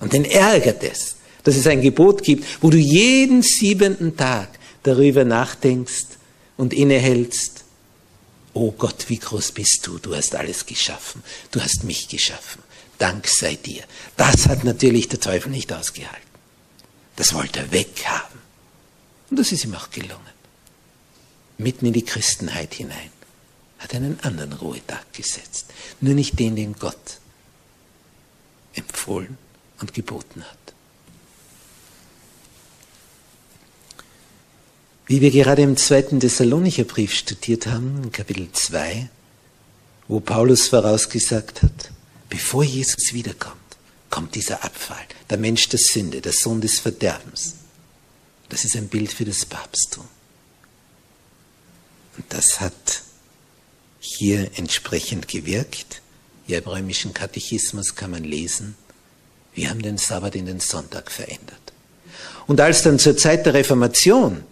Und 0.00 0.12
den 0.12 0.24
ärgert 0.24 0.82
es, 0.84 1.16
dass 1.44 1.56
es 1.56 1.66
ein 1.66 1.80
Gebot 1.80 2.22
gibt, 2.22 2.44
wo 2.60 2.70
du 2.70 2.76
jeden 2.76 3.42
siebenten 3.42 4.16
Tag 4.16 4.48
darüber 4.82 5.24
nachdenkst 5.24 6.06
und 6.56 6.72
innehältst. 6.72 7.64
Oh 8.52 8.72
Gott, 8.72 9.08
wie 9.08 9.18
groß 9.18 9.52
bist 9.52 9.86
du? 9.86 9.98
Du 9.98 10.14
hast 10.14 10.34
alles 10.34 10.66
geschaffen. 10.66 11.22
Du 11.50 11.60
hast 11.60 11.84
mich 11.84 12.08
geschaffen. 12.08 12.62
Dank 12.98 13.28
sei 13.28 13.54
dir. 13.54 13.84
Das 14.16 14.48
hat 14.48 14.64
natürlich 14.64 15.08
der 15.08 15.20
Teufel 15.20 15.50
nicht 15.50 15.72
ausgehalten. 15.72 16.28
Das 17.16 17.32
wollte 17.34 17.60
er 17.60 17.72
weghaben. 17.72 18.38
Und 19.30 19.38
das 19.38 19.52
ist 19.52 19.64
ihm 19.64 19.74
auch 19.74 19.90
gelungen. 19.90 20.38
Mitten 21.58 21.86
in 21.86 21.92
die 21.92 22.04
Christenheit 22.04 22.74
hinein 22.74 23.10
hat 23.78 23.92
er 23.92 23.98
einen 23.98 24.20
anderen 24.20 24.52
Ruhetag 24.52 25.12
gesetzt. 25.12 25.66
Nur 26.00 26.14
nicht 26.14 26.38
den, 26.38 26.56
den 26.56 26.74
Gott 26.74 27.18
empfohlen 28.74 29.38
und 29.80 29.94
geboten 29.94 30.42
hat. 30.42 30.58
Wie 35.06 35.20
wir 35.20 35.30
gerade 35.30 35.62
im 35.62 35.76
zweiten 35.76 36.20
Thessalonicher 36.20 36.84
Brief 36.84 37.14
studiert 37.14 37.66
haben, 37.66 38.02
in 38.04 38.12
Kapitel 38.12 38.52
2, 38.52 39.08
wo 40.06 40.20
Paulus 40.20 40.68
vorausgesagt 40.68 41.62
hat, 41.62 41.90
bevor 42.28 42.64
Jesus 42.64 43.12
wiederkommt, 43.12 43.56
kommt 44.10 44.34
dieser 44.34 44.64
Abfall, 44.64 45.04
der 45.28 45.38
Mensch 45.38 45.68
der 45.68 45.78
Sünde, 45.78 46.20
der 46.20 46.32
Sohn 46.32 46.60
des 46.60 46.78
Verderbens. 46.78 47.54
Das 48.48 48.64
ist 48.64 48.76
ein 48.76 48.88
Bild 48.88 49.12
für 49.12 49.24
das 49.24 49.44
Papsttum. 49.44 50.06
Und 52.16 52.24
das 52.30 52.60
hat 52.60 53.02
hier 54.00 54.50
entsprechend 54.56 55.28
gewirkt. 55.28 56.02
Im 56.46 56.64
römischen 56.64 57.12
Katechismus 57.12 57.94
kann 57.94 58.10
man 58.10 58.24
lesen, 58.24 58.74
wir 59.54 59.70
haben 59.70 59.82
den 59.82 59.98
Sabbat 59.98 60.34
in 60.34 60.46
den 60.46 60.60
Sonntag 60.60 61.10
verändert. 61.10 61.72
Und 62.46 62.60
als 62.60 62.82
dann 62.82 62.98
zur 62.98 63.16
Zeit 63.16 63.44
der 63.44 63.54
Reformation 63.54 64.44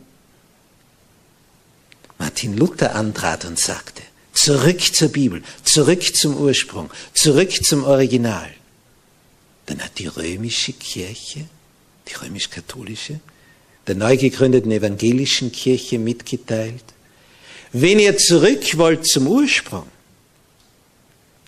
Martin 2.19 2.57
Luther 2.57 2.95
antrat 2.95 3.45
und 3.45 3.59
sagte, 3.59 4.03
zurück 4.47 4.95
zur 4.95 5.09
Bibel, 5.09 5.43
zurück 5.65 6.15
zum 6.15 6.37
Ursprung, 6.37 6.89
zurück 7.15 7.51
zum 7.65 7.83
Original. 7.83 8.49
Dann 9.67 9.81
hat 9.81 9.99
die 9.99 10.07
römische 10.07 10.73
Kirche, 10.73 11.49
die 12.07 12.15
römisch-katholische, 12.15 13.19
der 13.89 13.97
neu 13.97 14.17
gegründeten 14.17 14.71
evangelischen 14.71 15.51
Kirche 15.51 15.99
mitgeteilt, 15.99 16.85
wenn 17.73 17.99
ihr 17.99 18.17
zurück 18.19 18.79
wollt 18.79 19.05
zum 19.05 19.27
Ursprung, 19.27 19.89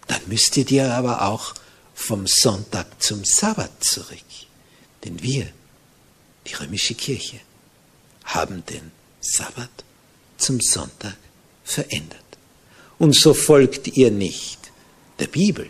dann 0.09 0.23
müsst 0.27 0.57
ihr 0.57 0.93
aber 0.93 1.23
auch 1.23 1.55
vom 1.95 2.27
Sonntag 2.27 3.01
zum 3.01 3.25
Sabbat 3.25 3.85
zurück. 3.85 4.35
Denn 5.05 5.23
wir, 5.23 5.47
die 6.49 6.55
römische 6.55 6.97
Kirche, 6.97 7.39
haben 8.25 8.65
den 8.67 8.91
Sabbat 9.21 9.85
zum 10.37 10.61
Sonntag 10.61 11.17
verändert. 11.63 12.28
Und 12.99 13.15
so 13.15 13.35
folgt 13.35 13.97
ihr 13.97 14.11
nicht 14.11 14.59
der 15.19 15.29
Bibel, 15.29 15.69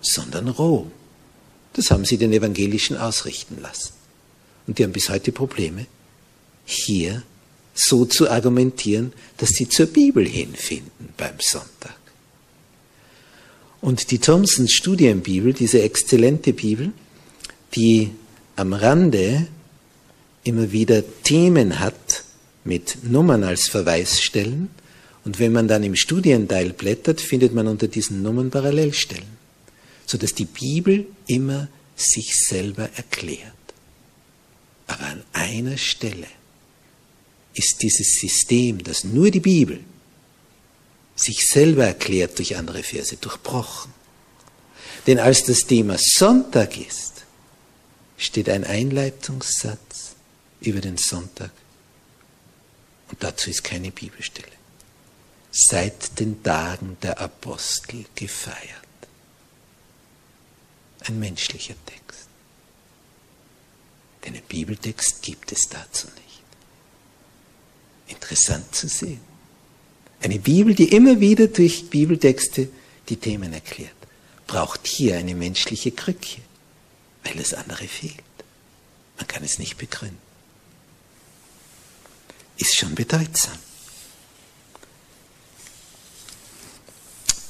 sondern 0.00 0.48
Rom. 0.48 0.90
Das 1.72 1.90
haben 1.90 2.04
sie 2.04 2.18
den 2.18 2.32
Evangelischen 2.32 2.96
ausrichten 2.96 3.58
lassen. 3.60 3.94
Und 4.66 4.78
die 4.78 4.84
haben 4.84 4.92
bis 4.92 5.08
heute 5.08 5.32
Probleme, 5.32 5.86
hier 6.64 7.22
so 7.74 8.04
zu 8.04 8.30
argumentieren, 8.30 9.12
dass 9.38 9.50
sie 9.50 9.68
zur 9.68 9.86
Bibel 9.86 10.26
hinfinden 10.26 11.08
beim 11.16 11.34
Sonntag. 11.40 11.96
Und 13.80 14.10
die 14.10 14.18
Thomson 14.18 14.68
Studienbibel, 14.68 15.52
diese 15.54 15.82
exzellente 15.82 16.52
Bibel, 16.52 16.92
die 17.74 18.10
am 18.54 18.74
Rande 18.74 19.48
immer 20.44 20.70
wieder 20.72 21.02
Themen 21.22 21.80
hat, 21.80 22.24
mit 22.64 22.98
Nummern 23.02 23.42
als 23.42 23.68
Verweisstellen. 23.68 24.70
Und 25.24 25.38
wenn 25.38 25.52
man 25.52 25.68
dann 25.68 25.84
im 25.84 25.94
Studienteil 25.94 26.72
blättert, 26.72 27.20
findet 27.20 27.54
man 27.54 27.68
unter 27.68 27.88
diesen 27.88 28.22
Nummern 28.22 28.50
Parallelstellen, 28.50 29.38
sodass 30.06 30.34
die 30.34 30.46
Bibel 30.46 31.06
immer 31.26 31.68
sich 31.94 32.36
selber 32.36 32.88
erklärt. 32.96 33.52
Aber 34.86 35.04
an 35.04 35.22
einer 35.32 35.78
Stelle 35.78 36.26
ist 37.54 37.82
dieses 37.82 38.18
System, 38.20 38.82
das 38.82 39.04
nur 39.04 39.30
die 39.30 39.40
Bibel 39.40 39.80
sich 41.14 41.46
selber 41.46 41.86
erklärt 41.86 42.38
durch 42.38 42.56
andere 42.56 42.82
Verse, 42.82 43.16
durchbrochen. 43.16 43.92
Denn 45.06 45.18
als 45.18 45.44
das 45.44 45.66
Thema 45.66 45.96
Sonntag 45.98 46.76
ist, 46.78 47.24
steht 48.16 48.48
ein 48.48 48.64
Einleitungssatz 48.64 50.14
über 50.60 50.80
den 50.80 50.96
Sonntag. 50.96 51.50
Und 53.10 53.22
dazu 53.22 53.50
ist 53.50 53.62
keine 53.62 53.90
Bibelstelle. 53.90 54.61
Seit 55.54 56.18
den 56.18 56.42
Tagen 56.42 56.96
der 57.02 57.20
Apostel 57.20 58.06
gefeiert. 58.14 58.58
Ein 61.00 61.18
menschlicher 61.20 61.74
Text. 61.84 62.26
Denn 64.24 64.34
einen 64.34 64.42
Bibeltext 64.44 65.20
gibt 65.20 65.52
es 65.52 65.68
dazu 65.68 66.06
nicht. 66.06 66.42
Interessant 68.08 68.74
zu 68.74 68.88
sehen. 68.88 69.20
Eine 70.22 70.38
Bibel, 70.38 70.74
die 70.74 70.92
immer 70.92 71.20
wieder 71.20 71.48
durch 71.48 71.90
Bibeltexte 71.90 72.70
die 73.10 73.16
Themen 73.16 73.52
erklärt, 73.52 73.92
braucht 74.46 74.86
hier 74.86 75.18
eine 75.18 75.34
menschliche 75.34 75.90
Krücke, 75.90 76.40
weil 77.24 77.34
das 77.34 77.52
andere 77.52 77.88
fehlt. 77.88 78.22
Man 79.18 79.26
kann 79.26 79.44
es 79.44 79.58
nicht 79.58 79.76
begründen. 79.76 80.18
Ist 82.56 82.76
schon 82.76 82.94
bedeutsam. 82.94 83.58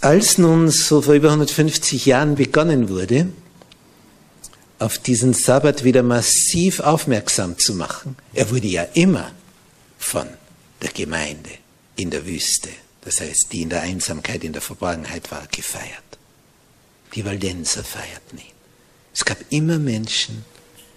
Als 0.03 0.37
nun 0.37 0.69
so 0.69 1.01
vor 1.01 1.15
über 1.15 1.29
150 1.29 2.07
Jahren 2.07 2.35
begonnen 2.35 2.89
wurde, 2.89 3.29
auf 4.81 4.99
diesen 4.99 5.33
Sabbat 5.33 5.85
wieder 5.85 6.03
massiv 6.03 6.81
aufmerksam 6.81 7.57
zu 7.57 7.77
machen, 7.77 8.17
er 8.35 8.51
wurde 8.51 8.67
ja 8.67 8.83
immer 8.95 9.31
von 10.01 10.27
der 10.83 10.91
Gemeinde 10.91 11.51
in 11.95 12.11
der 12.11 12.27
Wüste, 12.27 12.71
das 13.03 13.21
heißt, 13.21 13.53
die 13.53 13.63
in 13.63 13.71
der 13.71 13.83
Einsamkeit, 13.83 14.43
in 14.43 14.53
der 14.53 14.61
Verborgenheit 14.61 15.31
war, 15.31 15.47
gefeiert. 15.47 16.19
Die 17.15 17.25
Waldenser 17.25 17.85
feierten 17.85 18.39
ihn. 18.39 18.57
Es 19.15 19.25
gab 19.25 19.39
immer 19.51 19.79
Menschen, 19.79 20.45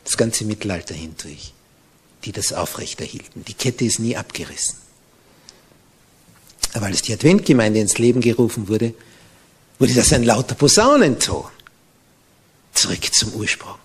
das 0.04 0.18
ganze 0.18 0.46
Mittelalter 0.46 0.96
hindurch, 0.96 1.54
die 2.24 2.32
das 2.32 2.54
aufrechterhielten. 2.54 3.46
Die 3.46 3.54
Kette 3.54 3.86
ist 3.86 4.00
nie 4.00 4.18
abgerissen. 4.18 4.85
Aber 6.76 6.88
als 6.88 7.02
die 7.02 7.14
Adventgemeinde 7.14 7.80
ins 7.80 7.98
Leben 8.00 8.20
gerufen 8.20 8.68
wurde, 8.68 8.94
wurde 9.80 9.94
das 9.94 10.12
ein 10.12 10.24
lauter 10.24 10.56
Posaunenton. 10.56 11.46
Zurück 12.74 13.14
zum 13.14 13.32
Ursprung, 13.34 13.78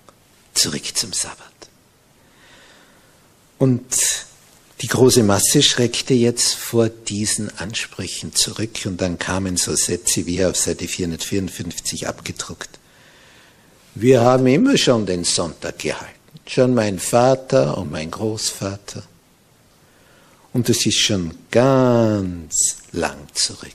zurück 0.54 0.96
zum 0.96 1.12
Sabbat. 1.12 1.46
Und 3.58 3.84
die 4.80 4.88
große 4.88 5.22
Masse 5.22 5.62
schreckte 5.62 6.14
jetzt 6.14 6.54
vor 6.54 6.88
diesen 6.88 7.56
Ansprüchen 7.58 8.34
zurück 8.34 8.80
und 8.86 9.00
dann 9.00 9.20
kamen 9.20 9.56
so 9.56 9.76
Sätze 9.76 10.26
wie 10.26 10.44
auf 10.44 10.56
Seite 10.56 10.88
454 10.88 12.08
abgedruckt. 12.08 12.80
Wir 13.94 14.22
haben 14.22 14.48
immer 14.48 14.76
schon 14.76 15.06
den 15.06 15.22
Sonntag 15.22 15.78
gehalten, 15.78 16.10
schon 16.44 16.74
mein 16.74 16.98
Vater 16.98 17.78
und 17.78 17.92
mein 17.92 18.10
Großvater. 18.10 19.04
Und 20.52 20.68
das 20.68 20.84
ist 20.84 20.98
schon 20.98 21.36
ganz 21.50 22.78
lang 22.92 23.18
zurück. 23.34 23.70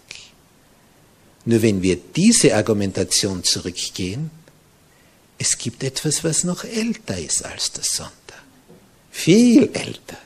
Nur 1.46 1.62
wenn 1.62 1.82
wir 1.82 1.96
diese 1.96 2.56
Argumentation 2.56 3.44
zurückgehen, 3.44 4.32
es 5.38 5.58
gibt 5.58 5.84
etwas, 5.84 6.24
was 6.24 6.44
noch 6.44 6.64
älter 6.64 7.18
ist 7.18 7.46
als 7.46 7.72
der 7.72 7.84
Sonntag. 7.84 8.44
Viel 9.12 9.70
älter. 9.74 10.18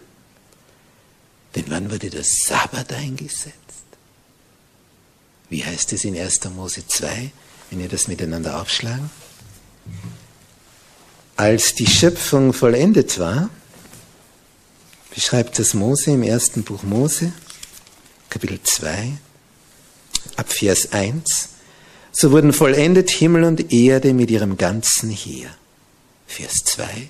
Denn 1.55 1.65
wann 1.67 1.91
wurde 1.91 2.09
der 2.09 2.23
Sabbat 2.23 2.93
eingesetzt? 2.93 3.53
Wie 5.49 5.65
heißt 5.65 5.93
es 5.93 6.05
in 6.05 6.17
1. 6.17 6.45
Mose 6.55 6.85
2, 6.87 7.31
wenn 7.69 7.79
ihr 7.79 7.89
das 7.89 8.07
miteinander 8.07 8.61
aufschlagen? 8.61 9.09
Als 11.35 11.73
die 11.73 11.87
Schöpfung 11.87 12.53
vollendet 12.53 13.17
war, 13.17 13.49
beschreibt 15.13 15.59
das 15.59 15.73
Mose 15.73 16.11
im 16.11 16.23
ersten 16.23 16.63
Buch 16.63 16.83
Mose, 16.83 17.31
Kapitel 18.29 18.59
2, 18.63 19.13
ab 20.35 20.51
Vers 20.51 20.91
1, 20.91 21.49
so 22.11 22.31
wurden 22.31 22.53
vollendet 22.53 23.09
Himmel 23.09 23.43
und 23.43 23.71
Erde 23.71 24.13
mit 24.13 24.31
ihrem 24.31 24.57
ganzen 24.57 25.09
Heer. 25.09 25.49
Vers 26.27 26.63
2, 26.65 27.09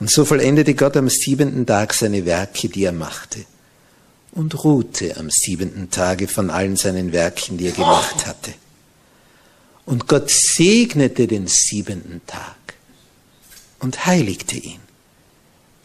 und 0.00 0.10
so 0.10 0.24
vollendete 0.24 0.74
Gott 0.74 0.96
am 0.96 1.08
siebenten 1.08 1.66
Tag 1.66 1.94
seine 1.94 2.24
Werke, 2.24 2.68
die 2.68 2.84
er 2.84 2.92
machte 2.92 3.44
und 4.32 4.64
ruhte 4.64 5.16
am 5.16 5.30
siebenten 5.30 5.90
Tage 5.90 6.28
von 6.28 6.50
allen 6.50 6.76
seinen 6.76 7.12
Werken, 7.12 7.58
die 7.58 7.66
er 7.66 7.72
gemacht 7.72 8.26
hatte. 8.26 8.54
Und 9.84 10.06
Gott 10.06 10.30
segnete 10.30 11.26
den 11.26 11.46
siebenten 11.46 12.20
Tag 12.26 12.56
und 13.80 14.06
heiligte 14.06 14.56
ihn, 14.56 14.80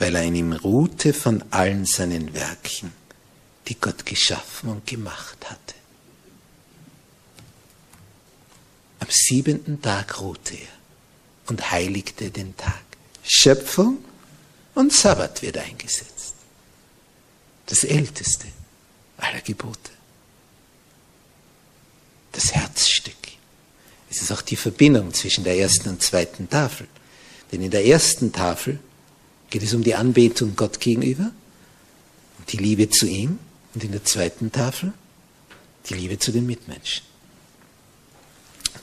weil 0.03 0.15
er 0.15 0.23
in 0.23 0.35
ihm 0.35 0.51
ruhte 0.51 1.13
von 1.13 1.41
allen 1.49 1.85
seinen 1.85 2.33
Werken, 2.33 2.91
die 3.69 3.75
Gott 3.75 4.05
geschaffen 4.05 4.69
und 4.69 4.85
gemacht 4.85 5.37
hatte. 5.49 5.75
Am 8.99 9.07
siebenten 9.09 9.81
Tag 9.81 10.19
ruhte 10.19 10.55
er 10.55 10.67
und 11.47 11.71
heiligte 11.71 12.31
den 12.31 12.57
Tag. 12.57 12.83
Schöpfung 13.23 14.03
und 14.75 14.91
Sabbat 14.91 15.41
wird 15.41 15.57
eingesetzt 15.57 16.33
das 17.67 17.85
älteste 17.85 18.47
aller 19.15 19.39
Gebote. 19.39 19.91
Das 22.33 22.53
Herzstück. 22.53 23.15
Es 24.09 24.21
ist 24.21 24.33
auch 24.33 24.41
die 24.41 24.57
Verbindung 24.57 25.13
zwischen 25.13 25.45
der 25.45 25.57
ersten 25.57 25.87
und 25.87 26.03
zweiten 26.03 26.49
Tafel. 26.49 26.87
Denn 27.53 27.61
in 27.61 27.71
der 27.71 27.85
ersten 27.85 28.33
Tafel 28.33 28.81
geht 29.53 29.61
es 29.61 29.75
um 29.75 29.83
die 29.83 29.93
Anbetung 29.93 30.55
Gott 30.55 30.79
gegenüber 30.79 31.31
die 32.49 32.57
Liebe 32.57 32.89
zu 32.89 33.05
ihm. 33.05 33.37
Und 33.75 33.83
in 33.83 33.91
der 33.91 34.03
zweiten 34.03 34.51
Tafel 34.51 34.93
die 35.87 35.93
Liebe 35.93 36.17
zu 36.17 36.31
den 36.31 36.47
Mitmenschen. 36.47 37.05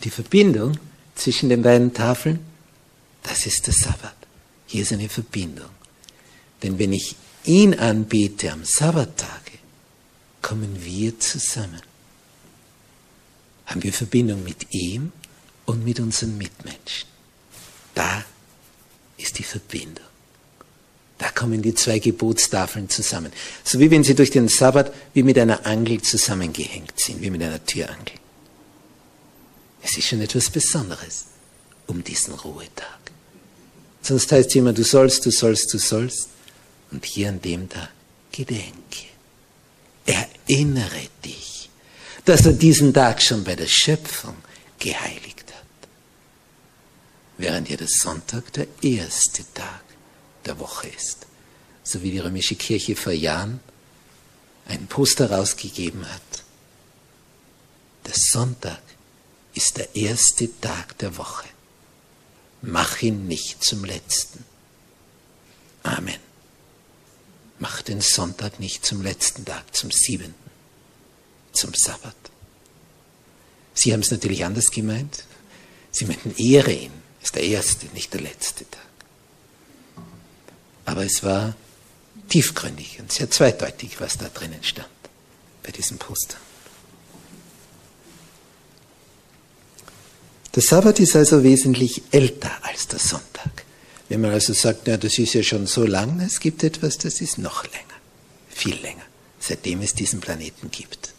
Die 0.05 0.11
Verbindung 0.11 0.79
zwischen 1.17 1.49
den 1.49 1.63
beiden 1.63 1.93
Tafeln, 1.93 2.39
das 3.25 3.47
ist 3.47 3.67
der 3.67 3.75
Sabbat. 3.75 4.15
Hier 4.67 4.83
ist 4.83 4.93
eine 4.93 5.09
Verbindung. 5.09 5.71
Denn 6.63 6.79
wenn 6.79 6.93
ich 6.93 7.17
ihn 7.45 7.75
anbete 7.75 8.53
am 8.53 8.65
Sabbattage, 8.65 9.59
kommen 10.41 10.85
wir 10.85 11.19
zusammen. 11.19 11.83
Haben 13.67 13.83
wir 13.83 13.93
Verbindung 13.93 14.45
mit 14.45 14.73
ihm 14.73 15.11
und 15.67 15.85
mit 15.85 15.99
unseren 15.99 16.39
Mitmenschen. 16.39 17.09
Da 17.97 18.25
ist 19.17 19.37
die 19.39 19.45
Verbindung. 19.45 20.10
Da 21.21 21.29
kommen 21.31 21.61
die 21.61 21.75
zwei 21.75 21.99
Gebotstafeln 21.99 22.89
zusammen. 22.89 23.31
So 23.63 23.79
wie 23.79 23.91
wenn 23.91 24.03
sie 24.03 24.15
durch 24.15 24.31
den 24.31 24.49
Sabbat 24.49 24.91
wie 25.13 25.23
mit 25.23 25.39
einer 25.39 25.67
Angel 25.67 26.01
zusammengehängt 26.01 26.99
sind, 26.99 27.21
wie 27.21 27.29
mit 27.29 27.43
einer 27.43 27.63
Türangel. 27.63 28.15
Es 29.83 29.99
ist 29.99 30.09
schon 30.09 30.23
etwas 30.23 30.49
Besonderes 30.49 31.27
um 31.87 32.03
diesen 32.03 32.33
Ruhetag. 32.33 32.99
Sonst 34.01 34.33
heißt 34.33 34.49
es 34.49 34.55
immer, 34.55 34.73
du 34.73 34.83
sollst, 34.83 35.27
du 35.27 35.31
sollst, 35.31 35.75
du 35.75 35.79
sollst. 35.79 36.29
Und 36.91 37.05
hier 37.05 37.29
an 37.29 37.43
dem 37.43 37.69
Tag 37.69 37.91
gedenke. 38.33 38.73
Erinnere 40.07 41.07
dich, 41.23 41.69
dass 42.25 42.47
er 42.47 42.55
diesen 42.55 42.95
Tag 42.95 43.21
schon 43.21 43.45
bei 43.45 43.55
der 43.55 43.67
Schöpfung 43.69 44.37
geheiligt 44.79 45.53
hat. 45.53 45.89
Während 47.37 47.69
ja 47.69 47.77
der 47.77 47.89
Sonntag 47.89 48.53
der 48.55 48.67
erste 48.81 49.45
Tag 49.53 49.83
der 50.47 50.59
Woche 50.59 50.89
ist. 50.89 51.27
So 51.83 52.03
wie 52.03 52.11
die 52.11 52.19
römische 52.19 52.57
Kirche 52.57 52.97
vor 52.97 53.13
Jahren 53.13 53.61
ein 54.67 54.87
Poster 54.87 55.31
rausgegeben 55.31 56.09
hat. 56.09 56.45
Der 58.07 58.15
Sonntag 58.15 58.83
ist 59.55 59.77
der 59.77 59.95
erste 59.97 60.49
Tag 60.61 60.99
der 60.99 61.17
Woche. 61.17 61.49
Mach 62.63 63.01
ihn 63.03 63.27
nicht 63.27 63.65
zum 63.65 63.85
letzten. 63.85 64.45
Amen. 65.83 66.21
Mach 67.59 67.83
den 67.83 68.01
Sonntag 68.01 68.61
nicht 68.61 68.85
zum 68.87 69.03
letzten 69.03 69.45
Tag, 69.45 69.75
zum 69.75 69.91
siebenten, 69.91 70.51
zum 71.53 71.75
Sabbat. 71.75 72.17
Sie 73.75 73.93
haben 73.93 74.01
es 74.01 74.11
natürlich 74.11 74.45
anders 74.45 74.71
gemeint. 74.71 75.25
Sie 75.91 76.05
meinten, 76.05 76.35
ehre 76.37 76.73
ihn, 76.73 76.93
ist 77.23 77.35
der 77.35 77.45
erste, 77.45 77.87
nicht 77.87 78.15
der 78.15 78.21
letzte 78.21 78.69
Tag. 78.71 78.90
Aber 80.91 81.05
es 81.05 81.23
war 81.23 81.55
tiefgründig 82.29 82.99
und 82.99 83.13
sehr 83.13 83.31
zweideutig, 83.31 84.01
was 84.01 84.19
da 84.19 84.29
drinnen 84.29 84.65
stand 84.65 84.89
bei 85.63 85.71
diesem 85.71 85.99
Poster. 85.99 86.37
Der 90.53 90.63
Sabbat 90.65 90.99
ist 90.99 91.15
also 91.15 91.45
wesentlich 91.45 92.03
älter 92.11 92.51
als 92.63 92.89
der 92.89 92.99
Sonntag. 92.99 93.65
Wenn 94.09 94.21
man 94.21 94.33
also 94.33 94.53
sagt, 94.53 94.89
na, 94.89 94.97
das 94.97 95.17
ist 95.17 95.35
ja 95.35 95.45
schon 95.45 95.69
so 95.69 95.87
lang, 95.87 96.19
es 96.19 96.41
gibt 96.41 96.65
etwas, 96.65 96.99
das 96.99 97.21
ist 97.21 97.39
noch 97.39 97.63
länger, 97.63 97.99
viel 98.49 98.75
länger, 98.75 99.05
seitdem 99.39 99.83
es 99.83 99.95
diesen 99.95 100.19
Planeten 100.19 100.73
gibt. 100.73 101.15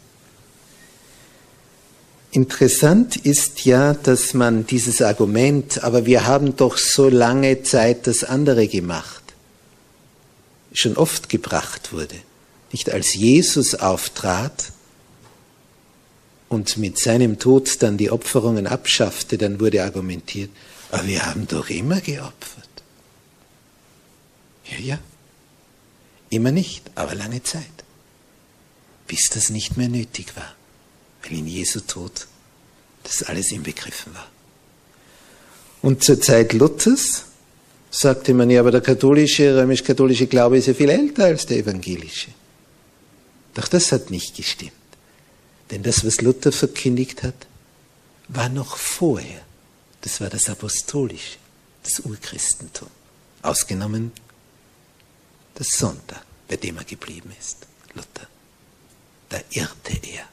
Interessant 2.32 3.16
ist 3.16 3.64
ja, 3.64 3.94
dass 3.94 4.34
man 4.34 4.68
dieses 4.68 5.02
Argument, 5.02 5.82
aber 5.82 6.06
wir 6.06 6.28
haben 6.28 6.58
doch 6.58 6.78
so 6.78 7.08
lange 7.08 7.64
Zeit 7.64 8.08
das 8.08 8.26
andere 8.26 8.68
gemacht, 8.68 9.21
schon 10.74 10.98
oft 10.98 11.30
gebracht 11.30 11.92
wurde. 11.94 12.16
Nicht 12.72 12.90
als 12.90 13.14
Jesus 13.14 13.76
auftrat 13.76 14.72
und 16.48 16.78
mit 16.78 16.98
seinem 16.98 17.40
Tod 17.40 17.82
dann 17.82 17.98
die 17.98 18.12
Opferungen 18.12 18.68
abschaffte, 18.68 19.38
dann 19.38 19.60
wurde 19.60 19.84
argumentiert, 19.84 20.50
aber 20.92 21.06
wir 21.08 21.26
haben 21.26 21.48
doch 21.48 21.70
immer 21.70 22.02
geopfert. 22.02 22.70
Ja, 24.70 24.80
ja. 24.80 25.00
Immer 26.30 26.52
nicht, 26.52 26.90
aber 26.96 27.14
lange 27.14 27.44
Zeit. 27.44 27.66
Bis 29.08 29.30
das 29.30 29.50
nicht 29.50 29.76
mehr 29.76 29.90
nötig 29.90 30.36
war, 30.38 30.56
weil 31.24 31.40
in 31.40 31.48
Jesu 31.48 31.82
Tod 31.82 32.28
das 33.04 33.24
alles 33.24 33.52
inbegriffen 33.52 34.14
war. 34.14 34.30
Und 35.82 36.04
zur 36.04 36.22
Zeit 36.22 36.54
Luthers 36.54 37.26
sagte 37.92 38.34
man 38.34 38.50
ja, 38.50 38.62
aber 38.62 38.72
der 38.72 38.82
katholische, 38.82 39.56
römisch-katholische 39.56 40.28
Glaube 40.28 40.58
ist 40.58 40.68
ja 40.68 40.74
viel 40.74 40.90
älter 40.90 41.26
als 41.26 41.46
der 41.46 41.58
evangelische. 41.58 42.32
Doch 43.54 43.68
das 43.68 43.92
hat 43.92 44.10
nicht 44.10 44.36
gestimmt. 44.36 44.72
Denn 45.70 45.84
das, 45.84 46.06
was 46.06 46.22
Luther 46.22 46.52
verkündigt 46.52 47.22
hat, 47.22 47.36
war 48.30 48.50
noch 48.50 48.78
vorher. 48.78 49.42
Das 50.02 50.22
war 50.22 50.30
das 50.30 50.50
Apostolische, 50.50 51.38
das 51.84 52.00
Urchristentum. 52.00 52.88
Ausgenommen 53.42 54.12
das 55.56 55.68
Sonntag, 55.72 56.24
bei 56.48 56.56
dem 56.56 56.78
er 56.78 56.86
geblieben 56.86 57.32
ist, 57.40 57.58
Luther. 57.94 58.28
Da 59.30 59.38
irrte 59.52 59.94
er. 60.08 60.24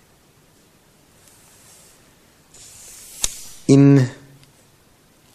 In 3.67 4.09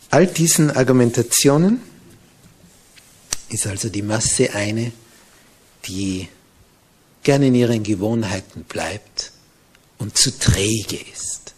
all 0.10 0.26
diesen 0.26 0.72
Argumentationen 0.72 1.82
ist 3.54 3.68
also 3.68 3.90
die 3.90 4.02
Masse 4.02 4.54
eine, 4.54 4.92
die 5.86 6.28
gerne 7.24 7.48
in 7.48 7.56
ihren 7.56 7.84
Gewohnheiten 7.84 8.64
bleibt 8.64 9.32
und 9.98 10.18
zu 10.18 10.38
träge 10.38 11.00
ist, 11.12 11.54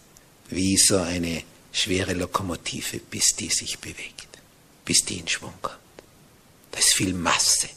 wie 0.48 0.76
so 0.76 0.98
eine 0.98 1.42
schwere 1.72 2.14
Lokomotive, 2.14 2.98
bis 2.98 3.34
die 3.38 3.50
sich 3.50 3.78
bewegt, 3.78 4.28
bis 4.84 5.04
die 5.04 5.18
in 5.18 5.28
Schwung 5.28 5.54
kommt. 5.60 5.78
Da 6.70 6.78
ist 6.78 6.94
viel 6.94 7.12
Masse 7.14 7.68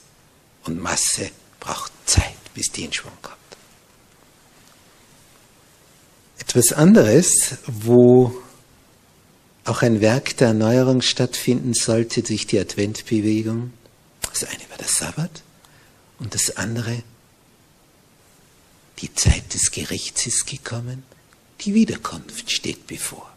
und 0.66 0.80
Masse 0.80 1.32
braucht 1.60 1.92
Zeit, 2.06 2.54
bis 2.54 2.72
die 2.72 2.86
in 2.86 2.94
Schwung 2.94 3.18
kommt. 3.22 3.38
Etwas 6.40 6.74
anderes, 6.74 7.58
wo 7.68 8.34
auch 9.66 9.82
ein 9.82 10.02
Werk 10.02 10.38
der 10.38 10.50
Erneuerung 10.50 11.02
stattfinden 11.02 11.74
sollte 11.74 12.24
durch 12.24 12.48
die 12.48 12.60
Adventbewegung. 12.60 13.72
Das 14.32 14.44
eine 14.44 14.70
war 14.70 14.78
der 14.78 14.88
Sabbat 14.88 15.44
und 16.20 16.34
das 16.36 16.58
andere, 16.58 17.04
die 19.00 19.14
Zeit 19.14 19.54
des 19.54 19.72
Gerichts 19.72 20.26
ist 20.26 20.48
gekommen, 20.48 21.04
die 21.62 21.74
Wiederkunft 21.74 22.52
steht 22.52 22.88
bevor. 22.88 23.30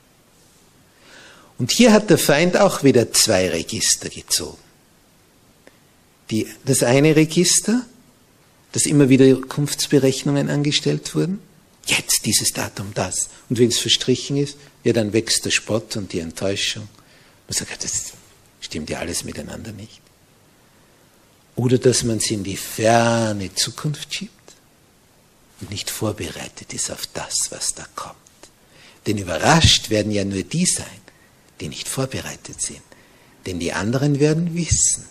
Und 1.59 1.71
hier 1.71 1.93
hat 1.93 2.11
der 2.11 2.19
Feind 2.19 2.57
auch 2.57 2.83
wieder 2.83 3.13
zwei 3.13 3.49
Register 3.49 4.09
gezogen. 4.09 4.59
Die, 6.31 6.49
das 6.65 6.83
eine 6.83 7.15
Register, 7.15 7.87
dass 8.73 8.87
immer 8.87 9.09
wieder 9.09 9.35
Kunftsberechnungen 9.37 10.51
angestellt 10.51 11.15
wurden. 11.15 11.41
Jetzt 11.87 12.27
dieses 12.27 12.53
Datum 12.53 12.93
das. 12.95 13.29
Und 13.49 13.59
wenn 13.59 13.69
es 13.69 13.79
verstrichen 13.79 14.37
ist, 14.37 14.57
ja, 14.83 14.93
dann 14.93 15.13
wächst 15.13 15.45
der 15.45 15.51
Spott 15.51 15.97
und 15.97 16.13
die 16.13 16.21
Enttäuschung. 16.21 16.89
Man 17.49 17.55
sagt, 17.55 17.85
das 17.85 18.13
stimmt 18.61 18.91
ja 18.91 18.99
alles 18.99 19.25
miteinander 19.25 19.73
nicht. 19.73 20.02
Oder 21.57 21.79
dass 21.79 22.03
man 22.03 22.21
sie 22.21 22.35
in 22.35 22.45
die 22.45 22.57
ferne 22.57 23.55
Zukunft 23.55 24.15
schiebt 24.15 24.33
und 25.61 25.71
nicht 25.71 25.91
vorbereitet 25.91 26.73
ist 26.73 26.91
auf 26.91 27.07
das, 27.07 27.51
was 27.51 27.75
da 27.75 27.87
kommt. 27.95 28.17
Denn 29.07 29.19
überrascht 29.19 29.91
werden 29.91 30.13
ja 30.13 30.25
nur 30.25 30.43
die 30.43 30.67
sein, 30.67 30.87
die 31.61 31.69
nicht 31.69 31.89
vorbereitet 31.89 32.61
sind. 32.61 32.83
Denn 33.47 33.59
die 33.59 33.73
anderen 33.73 34.21
werden 34.21 34.55
wissen, 34.55 35.07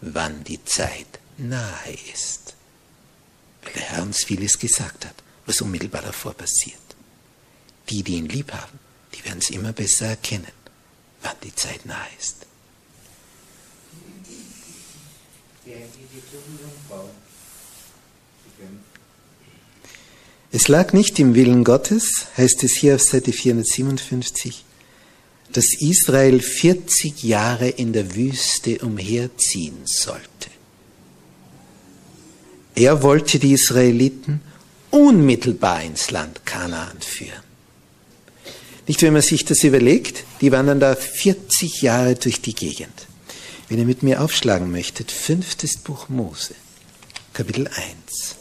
wann 0.00 0.44
die 0.44 0.64
Zeit 0.64 1.06
nahe 1.38 1.96
ist. 2.12 2.54
Weil 3.62 3.72
der 3.74 3.82
Herr 3.82 4.02
uns 4.02 4.24
vieles 4.24 4.58
gesagt 4.58 5.06
hat, 5.06 5.14
was 5.46 5.60
unmittelbar 5.60 6.02
davor 6.02 6.34
passiert. 6.34 6.78
Die, 7.88 8.02
die 8.02 8.16
ihn 8.16 8.28
lieb 8.28 8.52
haben, 8.52 8.78
die 9.14 9.24
werden 9.24 9.38
es 9.38 9.50
immer 9.50 9.72
besser 9.72 10.06
erkennen, 10.06 10.52
wann 11.22 11.36
die 11.42 11.54
Zeit 11.54 11.86
nahe 11.86 12.08
ist. 12.18 12.46
Es 20.50 20.68
lag 20.68 20.92
nicht 20.92 21.18
im 21.18 21.34
Willen 21.34 21.64
Gottes, 21.64 22.26
heißt 22.36 22.64
es 22.64 22.76
hier 22.76 22.96
auf 22.96 23.02
Seite 23.02 23.32
457, 23.32 24.64
dass 25.52 25.80
Israel 25.80 26.40
40 26.40 27.22
Jahre 27.22 27.68
in 27.68 27.92
der 27.92 28.14
Wüste 28.14 28.78
umherziehen 28.78 29.78
sollte. 29.84 30.50
Er 32.74 33.02
wollte 33.02 33.38
die 33.38 33.52
Israeliten 33.52 34.40
unmittelbar 34.90 35.82
ins 35.82 36.10
Land 36.10 36.44
Kanaan 36.44 37.00
führen. 37.00 37.42
Nicht, 38.86 39.00
wenn 39.02 39.12
man 39.12 39.22
sich 39.22 39.44
das 39.44 39.62
überlegt, 39.62 40.24
die 40.40 40.50
wandern 40.50 40.80
da 40.80 40.96
40 40.96 41.82
Jahre 41.82 42.14
durch 42.16 42.40
die 42.40 42.54
Gegend. 42.54 43.06
Wenn 43.72 43.78
ihr 43.78 43.86
mit 43.86 44.02
mir 44.02 44.20
aufschlagen 44.20 44.70
möchtet, 44.70 45.10
fünftes 45.10 45.78
Buch 45.78 46.10
Mose, 46.10 46.54
Kapitel 47.32 47.68
1. 47.68 48.36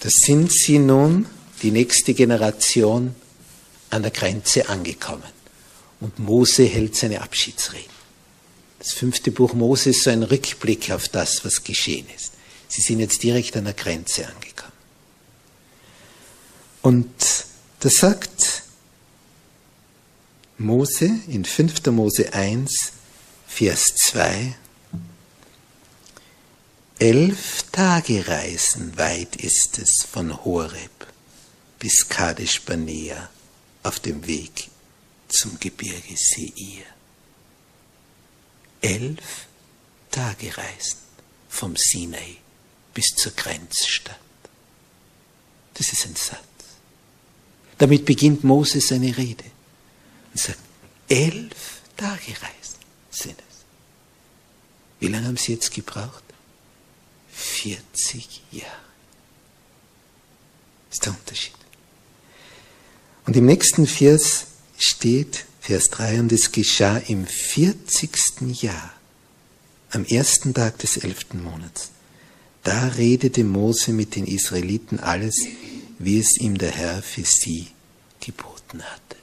Da 0.00 0.08
sind 0.08 0.50
sie 0.50 0.78
nun, 0.78 1.26
die 1.60 1.70
nächste 1.70 2.14
Generation, 2.14 3.14
an 3.90 4.00
der 4.00 4.10
Grenze 4.10 4.70
angekommen. 4.70 5.30
Und 6.00 6.18
Mose 6.18 6.64
hält 6.64 6.96
seine 6.96 7.20
Abschiedsrede. 7.20 7.84
Das 8.78 8.94
fünfte 8.94 9.32
Buch 9.32 9.52
Mose 9.52 9.90
ist 9.90 10.02
so 10.02 10.08
ein 10.08 10.22
Rückblick 10.22 10.90
auf 10.92 11.10
das, 11.10 11.44
was 11.44 11.62
geschehen 11.62 12.06
ist. 12.16 12.32
Sie 12.68 12.80
sind 12.80 13.00
jetzt 13.00 13.22
direkt 13.22 13.54
an 13.58 13.64
der 13.64 13.74
Grenze 13.74 14.26
angekommen. 14.26 14.72
Und 16.80 17.52
da 17.84 17.90
sagt 17.90 18.62
Mose 20.56 21.20
in 21.28 21.44
5. 21.44 21.84
Mose 21.90 22.32
1, 22.32 22.92
Vers 23.46 23.94
2, 23.96 24.56
Elf 26.98 27.64
Tagereisen 27.70 28.96
weit 28.96 29.36
ist 29.36 29.78
es 29.78 30.06
von 30.10 30.46
Horeb 30.46 31.06
bis 31.78 32.08
Kadesh 32.08 32.62
Barnea 32.62 33.28
auf 33.82 34.00
dem 34.00 34.26
Weg 34.26 34.70
zum 35.28 35.60
Gebirge 35.60 36.16
Seir. 36.16 36.86
Elf 38.80 39.46
Tagereisen 40.10 41.00
vom 41.50 41.76
Sinai 41.76 42.38
bis 42.94 43.08
zur 43.08 43.32
Grenzstadt. 43.32 44.18
Das 45.74 45.92
ist 45.92 46.06
ein 46.06 46.16
Satz. 46.16 46.53
Damit 47.78 48.04
beginnt 48.04 48.44
Mose 48.44 48.80
seine 48.80 49.16
Rede 49.16 49.44
und 50.32 50.40
sagt, 50.40 50.58
elf 51.08 51.80
Tagereisen 51.96 52.78
sind 53.10 53.38
es. 53.38 53.64
Wie 55.00 55.08
lange 55.08 55.26
haben 55.26 55.36
sie 55.36 55.52
jetzt 55.52 55.72
gebraucht? 55.72 56.22
40 57.32 58.42
Jahre. 58.52 58.70
Das 60.88 60.98
ist 60.98 61.06
der 61.06 61.12
Unterschied. 61.12 61.54
Und 63.26 63.36
im 63.36 63.46
nächsten 63.46 63.86
Vers 63.86 64.46
steht, 64.78 65.46
Vers 65.60 65.90
3, 65.90 66.20
und 66.20 66.32
es 66.32 66.52
geschah 66.52 66.98
im 66.98 67.26
40. 67.26 68.62
Jahr, 68.62 68.92
am 69.90 70.04
ersten 70.04 70.52
Tag 70.54 70.78
des 70.78 70.98
elften 70.98 71.42
Monats. 71.42 71.90
Da 72.62 72.88
redete 72.88 73.44
Mose 73.44 73.92
mit 73.92 74.14
den 74.14 74.26
Israeliten 74.26 75.00
alles, 75.00 75.36
wie 76.04 76.18
es 76.18 76.36
ihm 76.36 76.58
der 76.58 76.70
Herr 76.70 77.02
für 77.02 77.24
sie 77.24 77.68
geboten 78.20 78.82
hatte. 78.82 79.16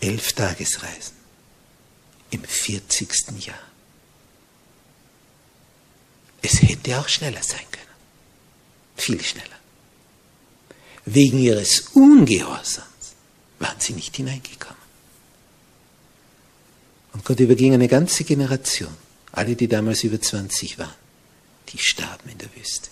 Elf 0.00 0.32
Tagesreisen 0.32 1.16
im 2.30 2.42
40. 2.42 3.46
Jahr. 3.46 3.58
Es 6.42 6.60
hätte 6.60 6.98
auch 6.98 7.08
schneller 7.08 7.42
sein 7.42 7.64
können. 7.70 7.86
Viel 8.96 9.22
schneller. 9.22 9.46
Wegen 11.04 11.38
ihres 11.38 11.80
Ungehorsams 11.94 13.14
waren 13.60 13.78
sie 13.78 13.92
nicht 13.92 14.16
hineingekommen. 14.16 14.76
Und 17.12 17.24
Gott 17.24 17.38
überging 17.40 17.74
eine 17.74 17.88
ganze 17.88 18.24
Generation, 18.24 18.94
alle, 19.32 19.54
die 19.54 19.68
damals 19.68 20.02
über 20.02 20.20
20 20.20 20.78
waren, 20.78 21.05
die 21.68 21.78
starben 21.78 22.30
in 22.30 22.38
der 22.38 22.54
Wüste. 22.54 22.88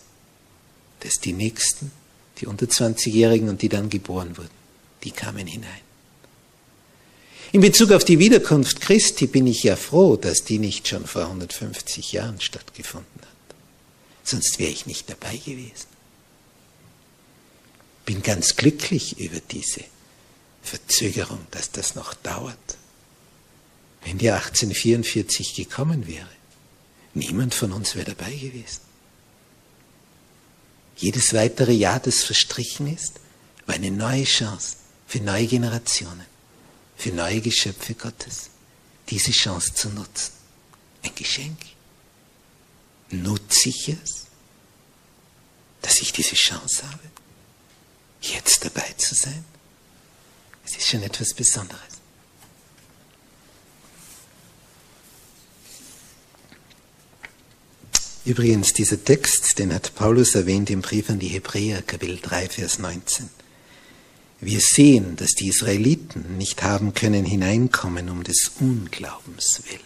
Das 1.01 1.15
die 1.15 1.33
Nächsten, 1.33 1.93
die 2.39 2.47
unter 2.47 2.67
20-Jährigen 2.67 3.49
und 3.49 3.63
die 3.63 3.69
dann 3.69 3.91
geboren 3.91 4.37
wurden, 4.37 4.51
die 5.03 5.11
kamen 5.11 5.47
hinein. 5.47 5.85
In 7.53 7.61
Bezug 7.61 7.93
auf 7.93 8.05
die 8.05 8.19
Wiederkunft 8.19 8.81
Christi 8.81 9.29
bin 9.29 9.47
ich 9.47 9.63
ja 9.63 9.77
froh, 9.77 10.17
dass 10.17 10.43
die 10.43 10.59
nicht 10.59 10.89
schon 10.89 11.07
vor 11.07 11.23
150 11.23 12.13
Jahren 12.13 12.41
stattgefunden 12.41 13.21
hat. 13.21 13.57
Sonst 14.25 14.59
wäre 14.59 14.73
ich 14.73 14.87
nicht 14.87 15.09
dabei 15.09 15.37
gewesen. 15.37 15.87
Bin 18.07 18.23
ganz 18.23 18.57
glücklich 18.57 19.21
über 19.21 19.39
diese 19.39 19.85
Verzögerung, 20.63 21.47
dass 21.53 21.71
das 21.71 21.95
noch 21.95 22.15
dauert. 22.15 22.77
Wenn 24.03 24.19
die 24.19 24.31
1844 24.31 25.55
gekommen 25.55 26.07
wäre, 26.09 26.29
niemand 27.14 27.55
von 27.55 27.72
uns 27.72 27.94
wäre 27.94 28.14
dabei 28.14 28.35
gewesen. 28.35 28.81
Jedes 30.96 31.35
weitere 31.35 31.72
Jahr, 31.72 32.00
das 32.00 32.22
verstrichen 32.22 32.92
ist, 32.92 33.20
war 33.66 33.74
eine 33.74 33.90
neue 33.90 34.24
Chance 34.24 34.77
für 35.07 35.20
neue 35.20 35.46
Generationen, 35.46 36.27
für 36.96 37.11
neue 37.11 37.40
Geschöpfe 37.40 37.94
Gottes, 37.94 38.50
diese 39.09 39.33
Chance 39.33 39.74
zu 39.74 39.88
nutzen. 39.90 40.33
Ein 41.03 41.14
Geschenk. 41.14 41.59
Nutze 43.11 43.68
ich 43.68 43.88
es, 43.88 44.27
dass 45.83 46.00
ich 46.00 46.12
diese 46.12 46.35
Chance 46.35 46.88
habe, 46.90 47.11
jetzt 48.22 48.64
dabei 48.64 48.92
zu 48.96 49.14
sein? 49.14 49.44
Es 50.64 50.77
ist 50.77 50.88
schon 50.88 51.03
etwas 51.03 51.35
Besonderes. 51.35 51.94
Übrigens, 58.25 58.73
dieser 58.73 59.05
Text, 59.05 59.59
den 59.59 59.75
hat 59.75 59.95
Paulus 59.95 60.35
erwähnt 60.35 60.71
im 60.71 60.81
Brief 60.81 61.11
an 61.11 61.19
die 61.19 61.29
Hebräer, 61.29 61.83
Kapitel 61.83 62.19
3, 62.23 62.49
Vers 62.49 62.79
19. 62.79 63.29
Wir 64.41 64.61
sehen, 64.61 65.17
dass 65.17 65.35
die 65.35 65.49
Israeliten 65.49 66.39
nicht 66.39 66.63
haben 66.63 66.95
können 66.95 67.27
hineinkommen 67.27 68.09
um 68.09 68.25
des 68.25 68.53
Unglaubens 68.61 69.61
willen. 69.69 69.81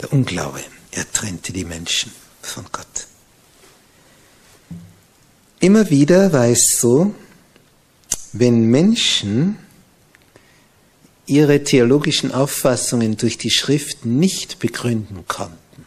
Der 0.00 0.12
Unglaube, 0.14 0.60
er 0.92 1.10
trennte 1.12 1.52
die 1.52 1.66
Menschen 1.66 2.10
von 2.40 2.64
Gott. 2.72 3.06
Immer 5.60 5.90
wieder 5.90 6.32
war 6.32 6.46
es 6.46 6.78
so, 6.78 7.14
wenn 8.32 8.64
Menschen 8.64 9.58
ihre 11.30 11.62
theologischen 11.62 12.32
Auffassungen 12.32 13.16
durch 13.16 13.38
die 13.38 13.50
Schrift 13.50 14.04
nicht 14.04 14.58
begründen 14.58 15.24
konnten, 15.28 15.86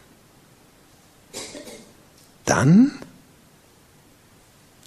dann 2.46 2.98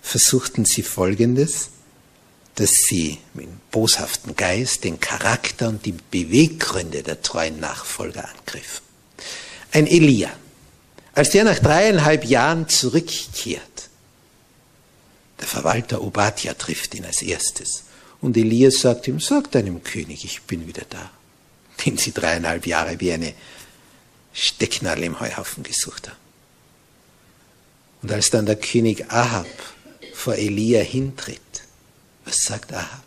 versuchten 0.02 0.66
sie 0.66 0.82
Folgendes, 0.82 1.70
dass 2.56 2.72
sie 2.72 3.20
mit 3.36 3.48
boshaften 3.70 4.36
Geist 4.36 4.84
den 4.84 5.00
Charakter 5.00 5.70
und 5.70 5.86
die 5.86 5.92
Beweggründe 5.92 7.04
der 7.04 7.22
treuen 7.22 7.60
Nachfolger 7.60 8.28
angriffen. 8.28 8.84
Ein 9.72 9.86
Elia, 9.86 10.32
als 11.14 11.30
der 11.30 11.44
nach 11.44 11.60
dreieinhalb 11.60 12.26
Jahren 12.26 12.68
zurückkehrt, 12.68 13.90
der 15.40 15.48
Verwalter 15.48 16.02
Obadja 16.02 16.56
trifft 16.56 16.96
ihn 16.96 17.06
als 17.06 17.22
erstes 17.22 17.84
und 18.22 18.36
Elias 18.36 18.80
sagt 18.80 19.08
ihm, 19.08 19.20
sag 19.20 19.52
deinem 19.52 19.84
König, 19.84 20.26
ich 20.26 20.42
bin 20.44 20.68
wieder 20.68 20.84
da. 20.90 21.12
Den 21.86 21.98
sie 21.98 22.12
dreieinhalb 22.12 22.66
Jahre 22.66 23.00
wie 23.00 23.12
eine 23.12 23.34
Stecknadel 24.34 25.04
im 25.04 25.20
Heuhaufen 25.20 25.64
gesucht 25.64 26.10
haben. 26.10 26.18
Und 28.02 28.12
als 28.12 28.30
dann 28.30 28.46
der 28.46 28.56
König 28.56 29.12
Ahab 29.12 29.48
vor 30.14 30.36
Elia 30.36 30.82
hintritt, 30.82 31.42
was 32.26 32.44
sagt 32.44 32.74
Ahab? 32.74 33.04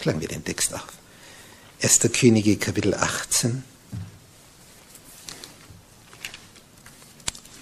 Schlagen 0.00 0.20
wir 0.20 0.28
den 0.28 0.44
Text 0.44 0.74
auf. 0.74 0.86
1. 1.82 2.00
Könige 2.12 2.56
Kapitel 2.56 2.94
18, 2.94 3.62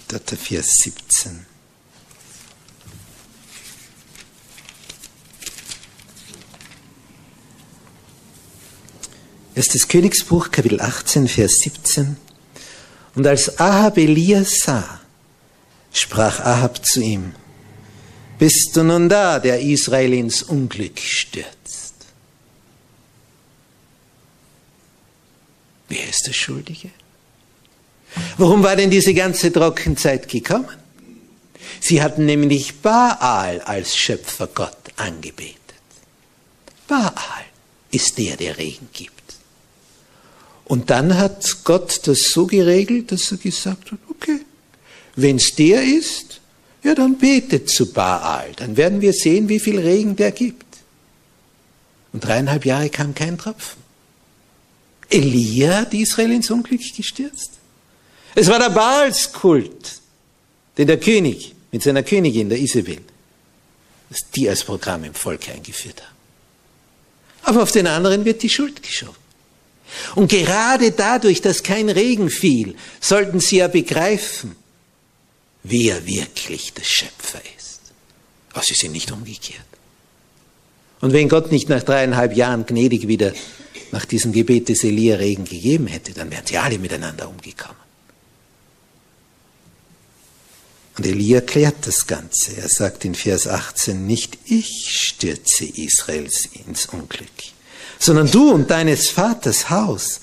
dort 0.07 0.31
der 0.31 0.37
Vers 0.37 0.67
17. 0.83 1.45
Erstes 9.55 9.87
Königsbuch, 9.87 10.49
Kapitel 10.49 10.81
18, 10.81 11.27
Vers 11.27 11.59
17. 11.59 12.17
Und 13.13 13.27
als 13.27 13.59
Ahab 13.59 13.99
Elias 13.99 14.57
sah, 14.63 14.99
sprach 15.91 16.39
Ahab 16.39 16.83
zu 16.83 17.01
ihm, 17.01 17.33
bist 18.39 18.71
du 18.75 18.83
nun 18.83 19.09
da, 19.09 19.37
der 19.37 19.61
Israel 19.61 20.13
ins 20.13 20.41
Unglück 20.41 20.97
stürzt? 20.97 21.93
Wer 25.87 26.09
ist 26.09 26.25
der 26.25 26.33
Schuldige? 26.33 26.89
Warum 28.37 28.63
war 28.63 28.75
denn 28.75 28.89
diese 28.89 29.13
ganze 29.13 29.53
Trockenzeit 29.53 30.27
gekommen? 30.27 30.67
Sie 31.79 32.01
hatten 32.01 32.25
nämlich 32.25 32.81
Baal 32.81 33.61
als 33.61 33.95
Schöpfergott 33.95 34.77
angebetet. 34.95 35.59
Baal 36.87 37.45
ist 37.91 38.17
der, 38.17 38.35
der 38.35 38.57
Regen 38.57 38.89
gibt. 38.91 39.22
Und 40.65 40.89
dann 40.89 41.17
hat 41.17 41.63
Gott 41.63 42.07
das 42.07 42.31
so 42.31 42.47
geregelt, 42.47 43.11
dass 43.11 43.31
er 43.31 43.37
gesagt 43.37 43.91
hat, 43.91 43.99
okay, 44.09 44.39
wenn 45.15 45.35
es 45.35 45.55
der 45.55 45.83
ist, 45.83 46.39
ja, 46.83 46.95
dann 46.95 47.17
betet 47.17 47.69
zu 47.69 47.91
Baal. 47.91 48.51
Dann 48.55 48.75
werden 48.75 49.01
wir 49.01 49.13
sehen, 49.13 49.49
wie 49.49 49.59
viel 49.59 49.79
Regen 49.79 50.15
der 50.15 50.31
gibt. 50.31 50.65
Und 52.11 52.25
dreieinhalb 52.25 52.65
Jahre 52.65 52.89
kam 52.89 53.15
kein 53.15 53.37
Tropfen. 53.37 53.81
Elia 55.09 55.81
hat 55.81 55.93
Israel 55.93 56.31
ins 56.31 56.49
Unglück 56.49 56.81
gestürzt. 56.95 57.51
Es 58.35 58.47
war 58.47 58.59
der 58.59 58.69
Baalskult, 58.69 60.01
den 60.77 60.87
der 60.87 60.99
König 60.99 61.53
mit 61.71 61.83
seiner 61.83 62.03
Königin, 62.03 62.49
der 62.49 62.59
Isabel, 62.59 63.01
dass 64.09 64.29
die 64.31 64.49
als 64.49 64.63
Programm 64.63 65.03
im 65.03 65.13
Volk 65.13 65.49
eingeführt 65.49 66.01
haben. 66.01 66.13
Aber 67.43 67.63
auf 67.63 67.71
den 67.71 67.87
anderen 67.87 68.25
wird 68.25 68.41
die 68.41 68.49
Schuld 68.49 68.81
geschoben. 68.81 69.22
Und 70.15 70.29
gerade 70.29 70.91
dadurch, 70.91 71.41
dass 71.41 71.63
kein 71.63 71.89
Regen 71.89 72.29
fiel, 72.29 72.75
sollten 72.99 73.39
sie 73.39 73.57
ja 73.57 73.67
begreifen, 73.67 74.55
wer 75.63 76.05
wirklich 76.05 76.73
der 76.73 76.83
Schöpfer 76.83 77.41
ist. 77.57 77.81
Aber 78.53 78.63
sie 78.63 78.75
sind 78.75 78.91
nicht 78.91 79.11
umgekehrt. 79.11 79.61
Und 81.01 81.13
wenn 81.13 81.29
Gott 81.29 81.51
nicht 81.51 81.69
nach 81.69 81.83
dreieinhalb 81.83 82.35
Jahren 82.35 82.65
gnädig 82.65 83.07
wieder 83.07 83.33
nach 83.91 84.05
diesem 84.05 84.31
Gebet 84.31 84.69
des 84.69 84.83
Elia 84.83 85.17
Regen 85.17 85.45
gegeben 85.45 85.87
hätte, 85.87 86.13
dann 86.13 86.31
wären 86.31 86.45
sie 86.45 86.57
alle 86.57 86.79
miteinander 86.79 87.29
umgekommen. 87.29 87.83
Und 90.97 91.05
Elia 91.05 91.41
klärt 91.41 91.87
das 91.87 92.07
Ganze. 92.07 92.55
Er 92.55 92.69
sagt 92.69 93.03
in 93.05 93.15
Vers 93.15 93.47
18, 93.47 94.05
nicht 94.05 94.37
ich 94.45 94.89
stürze 94.89 95.65
Israels 95.65 96.47
ins 96.67 96.85
Unglück, 96.85 97.29
sondern 98.03 98.29
du 98.29 98.51
und 98.51 98.69
deines 98.69 99.09
Vaters 99.09 99.69
Haus, 99.69 100.19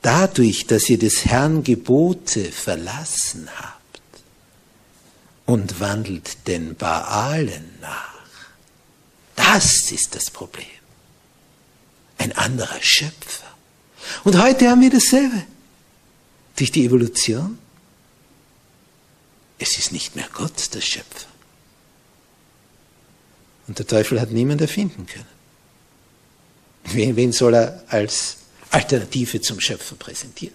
dadurch, 0.00 0.66
dass 0.66 0.88
ihr 0.88 0.98
des 0.98 1.26
Herrn 1.26 1.62
Gebote 1.62 2.50
verlassen 2.50 3.46
habt 3.58 4.00
und 5.44 5.80
wandelt 5.80 6.46
den 6.46 6.76
Baalen 6.76 7.76
nach. 7.82 8.14
Das 9.36 9.92
ist 9.92 10.14
das 10.14 10.30
Problem. 10.30 10.64
Ein 12.16 12.32
anderer 12.32 12.80
Schöpfer. 12.80 13.54
Und 14.24 14.40
heute 14.40 14.70
haben 14.70 14.80
wir 14.80 14.90
dasselbe. 14.90 15.42
Durch 16.56 16.72
die 16.72 16.86
Evolution. 16.86 17.58
Es 19.58 19.76
ist 19.76 19.92
nicht 19.92 20.16
mehr 20.16 20.28
Gott 20.32 20.72
der 20.72 20.80
Schöpfer. 20.80 21.28
Und 23.68 23.78
der 23.78 23.86
Teufel 23.86 24.18
hat 24.22 24.30
niemand 24.30 24.62
erfinden 24.62 25.04
können. 25.04 25.39
Wen 26.92 27.32
soll 27.32 27.54
er 27.54 27.84
als 27.88 28.36
Alternative 28.70 29.40
zum 29.40 29.60
Schöpfer 29.60 29.96
präsentieren? 29.96 30.54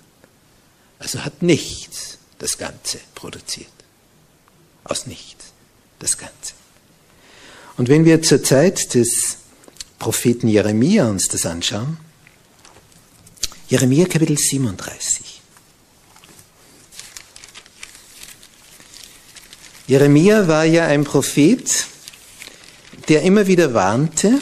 Also 1.00 1.24
hat 1.24 1.41
nichts 1.41 2.17
das 2.39 2.58
Ganze 2.58 3.00
produziert. 3.13 3.67
Aus 4.84 5.08
nichts 5.08 5.45
das 6.00 6.17
Ganze. 6.17 6.54
Und 7.78 7.89
wenn 7.89 8.06
wir 8.06 8.21
zur 8.21 8.43
Zeit 8.43 8.93
des 8.93 9.38
Propheten 10.00 10.48
Jeremia 10.48 11.08
uns 11.08 11.28
das 11.30 11.45
anschauen. 11.45 11.98
Jeremia 13.67 14.06
Kapitel 14.06 14.38
37. 14.38 15.41
Jeremia 19.88 20.48
war 20.48 20.65
ja 20.65 20.86
ein 20.86 21.04
Prophet, 21.04 21.88
der 23.08 23.21
immer 23.24 23.48
wieder 23.48 23.74
warnte 23.74 24.41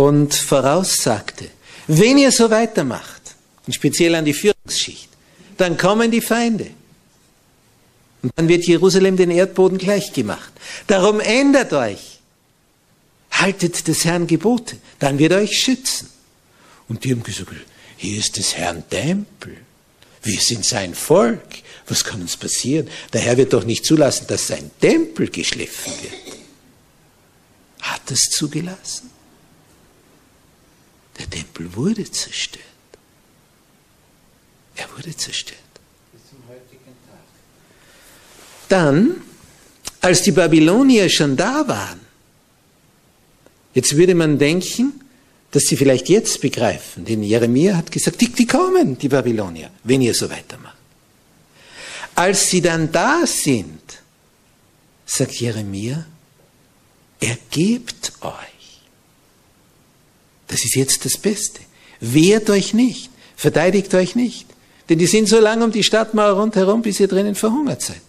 und 0.00 0.34
voraussagte, 0.34 1.50
wenn 1.86 2.16
ihr 2.16 2.32
so 2.32 2.50
weitermacht, 2.50 3.20
und 3.66 3.74
speziell 3.74 4.14
an 4.14 4.24
die 4.24 4.32
Führungsschicht, 4.32 5.10
dann 5.58 5.76
kommen 5.76 6.10
die 6.10 6.22
Feinde. 6.22 6.70
Und 8.22 8.32
dann 8.34 8.48
wird 8.48 8.64
Jerusalem 8.64 9.18
den 9.18 9.30
Erdboden 9.30 9.76
gleichgemacht. 9.76 10.52
Darum 10.86 11.20
ändert 11.20 11.74
euch. 11.74 12.18
Haltet 13.30 13.86
des 13.88 14.06
Herrn 14.06 14.26
Gebote, 14.26 14.78
dann 14.98 15.18
wird 15.18 15.32
er 15.32 15.38
euch 15.38 15.58
schützen. 15.58 16.08
Und 16.88 17.04
die 17.04 17.12
haben 17.12 17.22
gesagt, 17.22 17.50
hier 17.98 18.18
ist 18.18 18.38
des 18.38 18.56
Herrn 18.56 18.88
Tempel. 18.88 19.58
Wir 20.22 20.40
sind 20.40 20.64
sein 20.64 20.94
Volk. 20.94 21.62
Was 21.88 22.04
kann 22.04 22.22
uns 22.22 22.38
passieren? 22.38 22.88
Der 23.12 23.20
Herr 23.20 23.36
wird 23.36 23.52
doch 23.52 23.64
nicht 23.64 23.84
zulassen, 23.84 24.26
dass 24.28 24.46
sein 24.46 24.70
Tempel 24.80 25.28
geschliffen 25.28 25.92
wird. 26.00 26.38
Hat 27.82 28.10
es 28.10 28.30
zugelassen? 28.30 29.19
Der 31.20 31.28
Tempel 31.28 31.74
wurde 31.76 32.10
zerstört. 32.10 32.64
Er 34.74 34.86
wurde 34.96 35.14
zerstört. 35.14 35.58
Dann, 38.70 39.20
als 40.00 40.22
die 40.22 40.32
Babylonier 40.32 41.10
schon 41.10 41.36
da 41.36 41.68
waren, 41.68 42.00
jetzt 43.74 43.94
würde 43.96 44.14
man 44.14 44.38
denken, 44.38 45.04
dass 45.50 45.64
sie 45.64 45.76
vielleicht 45.76 46.08
jetzt 46.08 46.40
begreifen, 46.40 47.04
denn 47.04 47.22
Jeremia 47.22 47.76
hat 47.76 47.92
gesagt, 47.92 48.20
die, 48.20 48.32
die 48.32 48.46
kommen, 48.46 48.96
die 48.96 49.08
Babylonier, 49.08 49.70
wenn 49.84 50.00
ihr 50.00 50.14
so 50.14 50.30
weitermacht. 50.30 50.78
Als 52.14 52.48
sie 52.48 52.62
dann 52.62 52.90
da 52.90 53.26
sind, 53.26 53.82
sagt 55.04 55.34
Jeremia, 55.34 56.06
ergebt 57.20 58.12
euch. 58.22 58.59
Das 60.50 60.64
ist 60.64 60.74
jetzt 60.74 61.04
das 61.04 61.16
Beste. 61.16 61.60
Wehrt 62.00 62.50
euch 62.50 62.74
nicht, 62.74 63.08
verteidigt 63.36 63.94
euch 63.94 64.16
nicht. 64.16 64.46
Denn 64.88 64.98
die 64.98 65.06
sind 65.06 65.28
so 65.28 65.38
lange 65.38 65.64
um 65.64 65.70
die 65.70 65.84
Stadtmauer 65.84 66.32
rundherum, 66.32 66.82
bis 66.82 66.98
ihr 66.98 67.06
drinnen 67.06 67.36
verhungert 67.36 67.82
seid. 67.82 68.02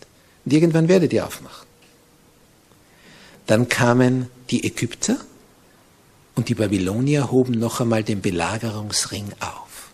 Und 0.43 0.51
irgendwann 0.51 0.87
werdet 0.87 1.13
ihr 1.13 1.25
aufmachen. 1.25 1.67
Dann 3.45 3.69
kamen 3.69 4.27
die 4.49 4.63
Ägypter 4.63 5.17
und 6.33 6.49
die 6.49 6.55
Babylonier 6.55 7.29
hoben 7.29 7.59
noch 7.59 7.79
einmal 7.79 8.03
den 8.03 8.21
Belagerungsring 8.21 9.27
auf, 9.39 9.91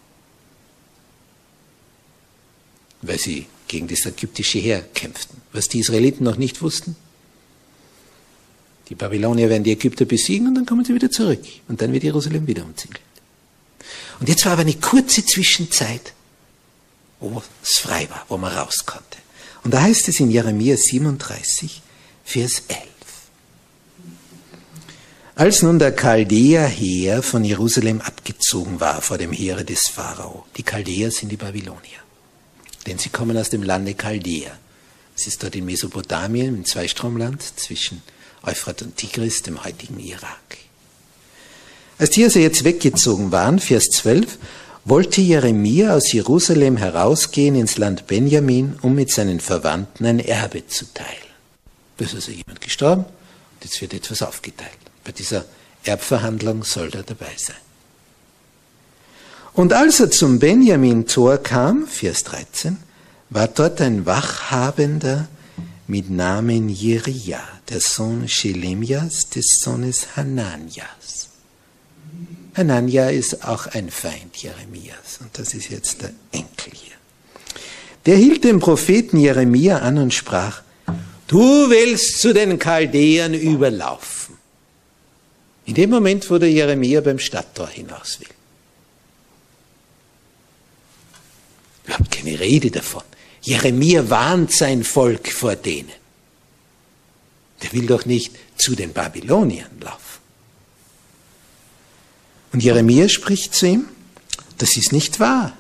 weil 3.02 3.20
sie 3.20 3.48
gegen 3.68 3.90
das 3.90 4.06
ägyptische 4.06 4.60
Heer 4.60 4.82
kämpften. 4.94 5.42
Was 5.52 5.68
die 5.68 5.80
Israeliten 5.80 6.24
noch 6.24 6.38
nicht 6.38 6.62
wussten, 6.62 6.96
die 8.90 8.96
Babylonier 8.96 9.50
werden 9.50 9.64
die 9.64 9.74
Ägypter 9.74 10.06
besiegen 10.06 10.48
und 10.48 10.56
dann 10.56 10.66
kommen 10.66 10.86
sie 10.86 10.94
wieder 10.94 11.12
zurück. 11.12 11.42
Und 11.68 11.82
dann 11.82 11.92
wird 11.92 12.04
Jerusalem 12.04 12.48
wieder 12.48 12.64
umzingelt. 12.64 13.02
Und 14.20 14.30
jetzt 14.30 14.46
war 14.46 14.54
aber 14.54 14.62
eine 14.62 14.76
kurze 14.76 15.26
Zwischenzeit, 15.26 16.14
wo 17.20 17.42
es 17.64 17.80
frei 17.80 18.08
war, 18.10 18.26
wo 18.30 18.38
man 18.38 18.54
raus 18.54 18.86
konnte. 18.86 19.18
Und 19.64 19.74
da 19.74 19.82
heißt 19.82 20.08
es 20.08 20.20
in 20.20 20.32
Jeremia 20.32 20.78
37, 20.78 21.82
Vers 22.24 22.64
11. 22.68 22.82
Als 25.36 25.62
nun 25.62 25.78
der 25.78 25.92
Chaldäer 25.92 26.66
Heer 26.66 27.22
von 27.22 27.44
Jerusalem 27.44 28.02
abgezogen 28.02 28.80
war 28.80 29.02
vor 29.02 29.18
dem 29.18 29.32
Heere 29.32 29.64
des 29.64 29.88
Pharao, 29.88 30.46
die 30.58 30.64
Chaldäer 30.64 31.12
sind 31.12 31.30
die 31.30 31.38
Babylonier, 31.38 32.00
denn 32.88 32.98
sie 32.98 33.10
kommen 33.10 33.38
aus 33.38 33.52
dem 33.52 33.62
Lande 33.62 33.94
Chaldäer. 33.94 34.58
Es 35.16 35.28
ist 35.28 35.44
dort 35.44 35.56
in 35.56 35.66
Mesopotamien, 35.66 36.56
im 36.56 36.66
Zweistromland 36.66 37.44
zwischen 37.56 38.02
Euphrat 38.48 38.82
und 38.82 38.98
Tigris, 38.98 39.42
dem 39.44 39.64
heutigen 39.64 40.00
Irak. 40.00 40.58
Als 42.00 42.12
die 42.12 42.24
also 42.24 42.40
jetzt 42.40 42.64
weggezogen 42.64 43.32
waren, 43.32 43.60
Vers 43.60 43.86
12, 43.86 44.38
wollte 44.86 45.20
Jeremia 45.20 45.94
aus 45.94 46.12
Jerusalem 46.14 46.78
herausgehen 46.78 47.56
ins 47.56 47.78
Land 47.78 48.08
Benjamin, 48.08 48.80
um 48.82 48.96
mit 48.96 49.12
seinen 49.12 49.40
Verwandten 49.40 50.06
ein 50.06 50.20
Erbe 50.20 50.66
zu 50.68 50.86
teilen. 50.94 51.10
Da 51.98 52.06
ist 52.06 52.16
also 52.16 52.32
jemand 52.32 52.62
gestorben 52.62 53.04
und 53.04 53.64
jetzt 53.64 53.82
wird 53.82 53.94
etwas 53.94 54.22
aufgeteilt. 54.22 54.78
Bei 55.04 55.12
dieser 55.12 55.46
Erbverhandlung 55.84 56.64
soll 56.64 56.90
er 56.94 57.04
dabei 57.04 57.34
sein. 57.36 57.58
Und 59.54 59.74
als 59.74 60.00
er 60.00 60.12
zum 60.12 60.38
Benjamin-Tor 60.40 61.40
kam, 61.40 61.88
Vers 61.88 62.24
13, 62.26 62.78
war 63.32 63.48
dort 63.48 63.82
ein 63.82 64.06
Wachhabender 64.06 65.28
mit 65.88 66.10
Namen 66.10 66.68
Jeria, 66.68 67.42
der 67.70 67.80
Sohn 67.80 68.28
Shelemias, 68.28 69.30
des 69.30 69.60
Sohnes 69.62 70.16
Hananias. 70.18 71.30
Hanania 72.56 73.10
ist 73.10 73.46
auch 73.46 73.68
ein 73.68 73.90
Feind 73.90 74.36
Jeremias 74.36 75.20
und 75.22 75.38
das 75.38 75.54
ist 75.54 75.70
jetzt 75.70 76.02
der 76.02 76.12
Enkel 76.32 76.74
hier. 76.74 76.96
Der 78.06 78.18
hielt 78.18 78.44
den 78.44 78.60
Propheten 78.60 79.18
Jeremia 79.18 79.80
an 79.80 79.98
und 79.98 80.14
sprach, 80.14 80.62
du 81.28 81.70
willst 81.70 82.20
zu 82.20 82.34
den 82.34 82.58
Chaldäern 82.58 83.34
überlaufen. 83.34 84.38
In 85.66 85.76
dem 85.76 85.90
Moment, 85.90 86.30
wo 86.30 86.38
der 86.38 86.52
Jeremia 86.52 87.02
beim 87.02 87.20
Stadttor 87.20 87.68
hinaus 87.68 88.20
will. 88.20 88.28
Überhaupt 91.86 92.12
keine 92.12 92.40
Rede 92.40 92.72
davon. 92.72 93.04
Jeremia 93.48 94.10
warnt 94.10 94.52
sein 94.52 94.84
Volk 94.84 95.32
vor 95.32 95.56
denen. 95.56 95.94
Der 97.64 97.72
will 97.72 97.86
doch 97.86 98.06
nicht 98.06 98.36
zu 98.58 98.76
den 98.76 98.92
Babyloniern 98.92 99.72
laufen. 99.80 100.20
Und 102.52 102.62
Jeremia 102.62 103.08
spricht 103.08 103.56
zu 103.56 103.68
ihm, 103.68 103.86
das 104.58 104.76
ist 104.76 104.92
nicht 104.92 105.22
wahr. 105.22 105.56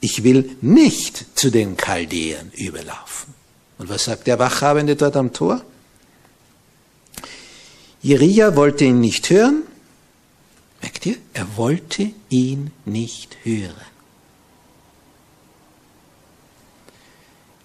Ich 0.00 0.24
will 0.24 0.56
nicht 0.62 1.38
zu 1.38 1.50
den 1.50 1.76
Chaldäern 1.76 2.50
überlaufen. 2.52 3.34
Und 3.76 3.90
was 3.90 4.04
sagt 4.04 4.26
der 4.26 4.38
Wachhabende 4.38 4.96
dort 4.96 5.16
am 5.16 5.34
Tor? 5.34 5.62
Jeria 8.00 8.56
wollte 8.56 8.86
ihn 8.86 9.00
nicht 9.00 9.28
hören. 9.28 9.64
Merkt 10.80 11.04
ihr? 11.04 11.16
Er 11.34 11.58
wollte 11.58 12.10
ihn 12.30 12.70
nicht 12.86 13.36
hören. 13.42 13.87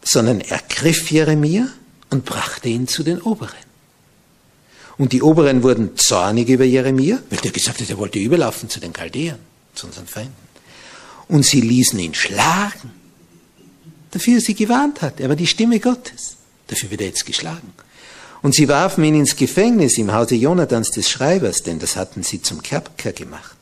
Sondern 0.04 0.42
er 0.42 0.62
griff 0.70 1.12
Jeremia 1.12 1.68
und 2.10 2.26
brachte 2.26 2.70
ihn 2.70 2.88
zu 2.88 3.04
den 3.04 3.22
Oberen. 3.22 3.64
Und 4.98 5.12
die 5.12 5.22
Oberen 5.22 5.64
wurden 5.64 5.98
zornig 5.98 6.50
über 6.50 6.66
Jeremia, 6.66 7.20
weil 7.30 7.40
der 7.40 7.52
gesagt 7.52 7.82
hat, 7.82 7.90
er 7.90 7.98
wollte 7.98 8.20
überlaufen 8.20 8.70
zu 8.70 8.80
den 8.80 8.94
Chaldäern, 8.94 9.40
zu 9.74 9.88
unseren 9.88 10.08
Feinden. 10.08 10.34
Und 11.28 11.46
sie 11.46 11.62
ließen 11.62 11.98
ihn 11.98 12.14
schlagen. 12.14 12.92
Dafür 14.12 14.40
sie 14.40 14.54
gewarnt 14.54 15.02
hat. 15.02 15.20
Er 15.20 15.30
war 15.30 15.36
die 15.36 15.48
Stimme 15.48 15.80
Gottes. 15.80 16.38
Dafür 16.68 16.92
wird 16.92 17.02
er 17.02 17.08
jetzt 17.08 17.26
geschlagen. 17.26 17.74
Und 18.44 18.54
sie 18.54 18.68
warfen 18.68 19.04
ihn 19.04 19.16
ins 19.16 19.36
Gefängnis 19.36 19.98
im 19.98 20.14
Hause 20.14 20.36
Jonathans 20.36 20.92
des 20.92 21.10
Schreibers, 21.10 21.64
denn 21.64 21.80
das 21.80 21.96
hatten 21.96 22.24
sie 22.24 22.42
zum 22.42 22.62
Kerker 22.62 23.14
gemacht. 23.14 23.56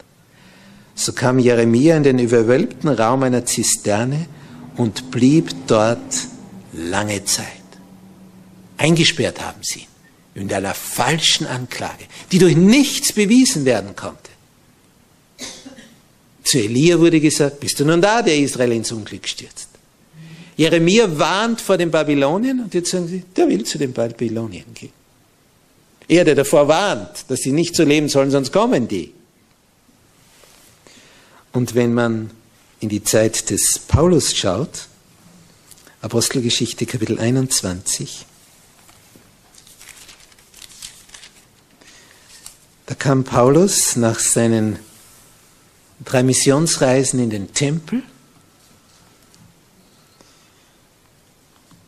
So 0.95 1.13
kam 1.13 1.39
Jeremia 1.39 1.95
in 1.95 2.03
den 2.03 2.19
überwölbten 2.19 2.89
Raum 2.89 3.23
einer 3.23 3.45
Zisterne 3.45 4.25
und 4.75 5.11
blieb 5.11 5.51
dort 5.67 5.99
lange 6.73 7.23
Zeit. 7.25 7.47
Eingesperrt 8.77 9.41
haben 9.41 9.63
sie 9.63 9.81
ihn 9.81 9.87
in 10.33 10.53
einer 10.53 10.73
falschen 10.73 11.45
Anklage, 11.45 12.05
die 12.31 12.39
durch 12.39 12.55
nichts 12.55 13.13
bewiesen 13.13 13.65
werden 13.65 13.95
konnte. 13.95 14.31
Zu 16.43 16.59
Elia 16.59 16.99
wurde 16.99 17.19
gesagt, 17.19 17.59
bist 17.59 17.79
du 17.79 17.85
nun 17.85 18.01
da, 18.01 18.21
der 18.21 18.37
Israel 18.37 18.71
ins 18.71 18.91
Unglück 18.91 19.27
stürzt. 19.27 19.69
Jeremia 20.57 21.17
warnt 21.17 21.61
vor 21.61 21.77
den 21.77 21.91
Babylonien 21.91 22.61
und 22.61 22.73
jetzt 22.73 22.91
sagen 22.91 23.07
sie, 23.07 23.23
der 23.35 23.47
will 23.47 23.63
zu 23.63 23.77
den 23.77 23.93
Babylonien 23.93 24.73
gehen. 24.73 24.93
Er, 26.07 26.25
der 26.25 26.35
davor 26.35 26.67
warnt, 26.67 27.25
dass 27.29 27.39
sie 27.39 27.51
nicht 27.51 27.75
so 27.75 27.83
leben 27.83 28.09
sollen, 28.09 28.31
sonst 28.31 28.51
kommen 28.51 28.87
die. 28.87 29.13
Und 31.53 31.73
wenn 31.75 31.93
man 31.93 32.31
in 32.79 32.89
die 32.89 33.03
Zeit 33.03 33.49
des 33.49 33.79
Paulus 33.79 34.35
schaut, 34.35 34.87
Apostelgeschichte 36.01 36.87
Kapitel 36.87 37.19
21, 37.19 38.25
Da 42.87 42.95
kam 42.95 43.23
Paulus 43.23 43.95
nach 43.95 44.19
seinen 44.19 44.79
drei 46.03 46.23
Missionsreisen 46.23 47.19
in 47.19 47.29
den 47.29 47.53
Tempel 47.53 48.01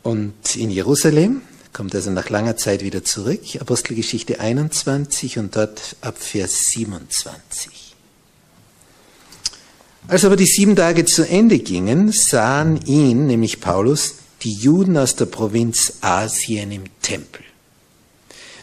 und 0.04 0.54
in 0.54 0.70
Jerusalem 0.70 1.42
kommt 1.72 1.92
also 1.94 2.10
nach 2.12 2.30
langer 2.30 2.56
Zeit 2.56 2.82
wieder 2.82 3.02
zurück, 3.02 3.42
Apostelgeschichte 3.58 4.38
21 4.38 5.38
und 5.38 5.56
dort 5.56 5.96
ab 6.02 6.16
Vers 6.18 6.66
27. 6.72 7.83
Als 10.06 10.24
aber 10.24 10.36
die 10.36 10.46
sieben 10.46 10.76
Tage 10.76 11.06
zu 11.06 11.26
Ende 11.26 11.58
gingen, 11.58 12.12
sahen 12.12 12.84
ihn, 12.86 13.26
nämlich 13.26 13.60
Paulus, 13.60 14.16
die 14.42 14.52
Juden 14.52 14.98
aus 14.98 15.16
der 15.16 15.26
Provinz 15.26 15.94
Asien 16.02 16.70
im 16.72 16.84
Tempel. 17.00 17.42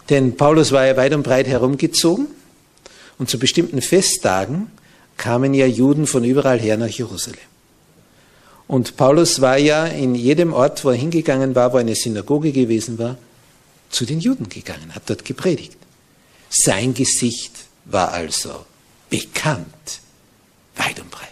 Denn 0.10 0.38
Paulus 0.38 0.72
war 0.72 0.86
ja 0.86 0.98
weit 0.98 1.14
und 1.14 1.24
breit 1.24 1.48
herumgezogen 1.48 2.28
und 3.18 3.30
zu 3.30 3.40
bestimmten 3.40 3.82
Festtagen 3.82 4.70
kamen 5.18 5.54
ja 5.54 5.66
Juden 5.66 6.06
von 6.06 6.24
überall 6.24 6.60
her 6.60 6.78
nach 6.78 6.90
Jerusalem. 6.90 7.40
Und 8.68 8.96
Paulus 8.96 9.42
war 9.42 9.58
ja 9.58 9.86
in 9.86 10.16
jedem 10.16 10.54
Ort, 10.54 10.86
wo 10.86 10.90
er 10.90 10.96
hingegangen 10.96 11.56
war, 11.56 11.74
wo 11.74 11.78
eine 11.78 11.96
Synagoge 11.96 12.52
gewesen 12.52 13.00
war, 13.00 13.18
zu 13.90 14.06
den 14.06 14.20
Juden 14.20 14.48
gegangen, 14.48 14.94
hat 14.96 15.10
dort 15.10 15.26
gepredigt. 15.26 15.78
Sein 16.50 16.94
Gesicht 16.94 17.54
war 17.86 18.12
also 18.12 18.66
bekannt, 19.10 20.02
weit 20.76 21.00
und 21.00 21.12
breit. 21.12 21.31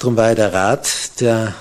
Darum 0.00 0.16
war 0.16 0.30
er 0.30 0.34
der 0.34 0.52
Rat 0.54 1.20
der 1.20 1.54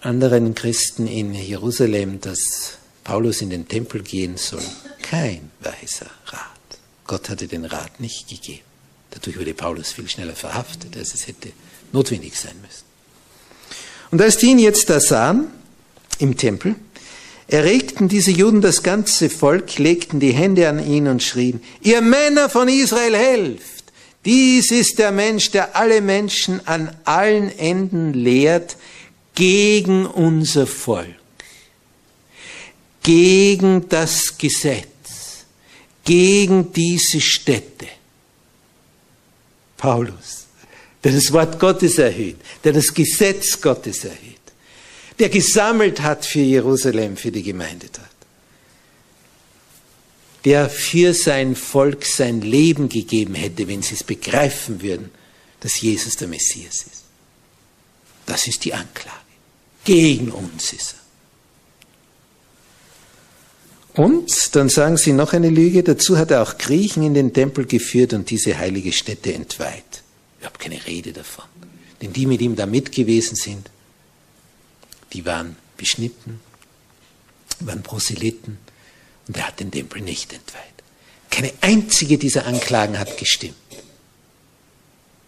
anderen 0.00 0.54
Christen 0.54 1.06
in 1.06 1.34
Jerusalem, 1.34 2.18
dass 2.18 2.78
Paulus 3.04 3.42
in 3.42 3.50
den 3.50 3.68
Tempel 3.68 4.02
gehen 4.02 4.38
soll, 4.38 4.62
kein 5.02 5.50
weiser 5.60 6.06
Rat. 6.28 6.78
Gott 7.06 7.28
hatte 7.28 7.46
den 7.46 7.66
Rat 7.66 8.00
nicht 8.00 8.26
gegeben. 8.26 8.64
Dadurch 9.10 9.38
wurde 9.38 9.52
Paulus 9.52 9.92
viel 9.92 10.08
schneller 10.08 10.34
verhaftet, 10.34 10.96
als 10.96 11.12
es 11.12 11.26
hätte 11.26 11.52
notwendig 11.92 12.40
sein 12.40 12.56
müssen. 12.62 12.84
Und 14.10 14.22
als 14.22 14.38
die 14.38 14.46
ihn 14.46 14.58
jetzt 14.58 14.88
da 14.88 14.98
sahen, 14.98 15.48
im 16.18 16.38
Tempel, 16.38 16.74
erregten 17.48 18.08
diese 18.08 18.30
Juden 18.30 18.62
das 18.62 18.82
ganze 18.82 19.28
Volk, 19.28 19.76
legten 19.76 20.20
die 20.20 20.32
Hände 20.32 20.70
an 20.70 20.78
ihn 20.78 21.06
und 21.06 21.22
schrien, 21.22 21.62
ihr 21.82 22.00
Männer 22.00 22.48
von 22.48 22.66
Israel 22.66 23.14
helft! 23.14 23.75
Dies 24.26 24.72
ist 24.72 24.98
der 24.98 25.12
Mensch, 25.12 25.52
der 25.52 25.76
alle 25.76 26.00
Menschen 26.00 26.66
an 26.66 26.94
allen 27.04 27.56
Enden 27.56 28.12
lehrt 28.12 28.76
gegen 29.36 30.04
unser 30.04 30.66
Volk, 30.66 31.14
gegen 33.04 33.88
das 33.88 34.36
Gesetz, 34.36 35.44
gegen 36.04 36.72
diese 36.72 37.20
Städte. 37.20 37.86
Paulus, 39.76 40.46
der 41.04 41.12
das 41.12 41.32
Wort 41.32 41.60
Gottes 41.60 41.96
erhöht, 41.98 42.38
der 42.64 42.72
das 42.72 42.92
Gesetz 42.92 43.60
Gottes 43.60 44.04
erhöht, 44.04 44.18
der 45.20 45.28
gesammelt 45.28 46.02
hat 46.02 46.26
für 46.26 46.40
Jerusalem, 46.40 47.16
für 47.16 47.30
die 47.30 47.44
Gemeinde 47.44 47.86
dort 47.92 48.15
der 50.46 50.70
für 50.70 51.12
sein 51.12 51.56
Volk 51.56 52.06
sein 52.06 52.40
Leben 52.40 52.88
gegeben 52.88 53.34
hätte, 53.34 53.66
wenn 53.66 53.82
sie 53.82 53.94
es 53.94 54.04
begreifen 54.04 54.80
würden, 54.80 55.10
dass 55.58 55.80
Jesus 55.80 56.16
der 56.16 56.28
Messias 56.28 56.76
ist. 56.76 57.02
Das 58.26 58.46
ist 58.46 58.64
die 58.64 58.72
Anklage. 58.72 59.18
Gegen 59.84 60.30
uns 60.30 60.72
ist 60.72 60.94
er. 63.94 64.04
Und 64.04 64.54
dann 64.54 64.68
sagen 64.68 64.96
sie 64.96 65.12
noch 65.12 65.32
eine 65.32 65.50
Lüge, 65.50 65.82
dazu 65.82 66.16
hat 66.16 66.30
er 66.30 66.42
auch 66.42 66.58
Griechen 66.58 67.02
in 67.02 67.14
den 67.14 67.32
Tempel 67.32 67.66
geführt 67.66 68.12
und 68.12 68.30
diese 68.30 68.56
heilige 68.56 68.92
Stätte 68.92 69.34
entweiht. 69.34 70.04
Ich 70.38 70.46
habe 70.46 70.58
keine 70.58 70.86
Rede 70.86 71.12
davon. 71.12 71.46
Denn 72.00 72.12
die 72.12 72.26
mit 72.26 72.40
ihm 72.40 72.54
da 72.54 72.66
mit 72.66 72.92
gewesen 72.92 73.34
sind, 73.34 73.68
die 75.12 75.24
waren 75.24 75.56
beschnitten, 75.76 76.38
waren 77.58 77.82
Proselyten, 77.82 78.58
und 79.28 79.36
er 79.36 79.46
hat 79.48 79.60
den 79.60 79.70
Tempel 79.70 80.00
nicht 80.00 80.32
entweiht. 80.32 80.62
Keine 81.30 81.52
einzige 81.60 82.18
dieser 82.18 82.46
Anklagen 82.46 82.98
hat 82.98 83.18
gestimmt. 83.18 83.56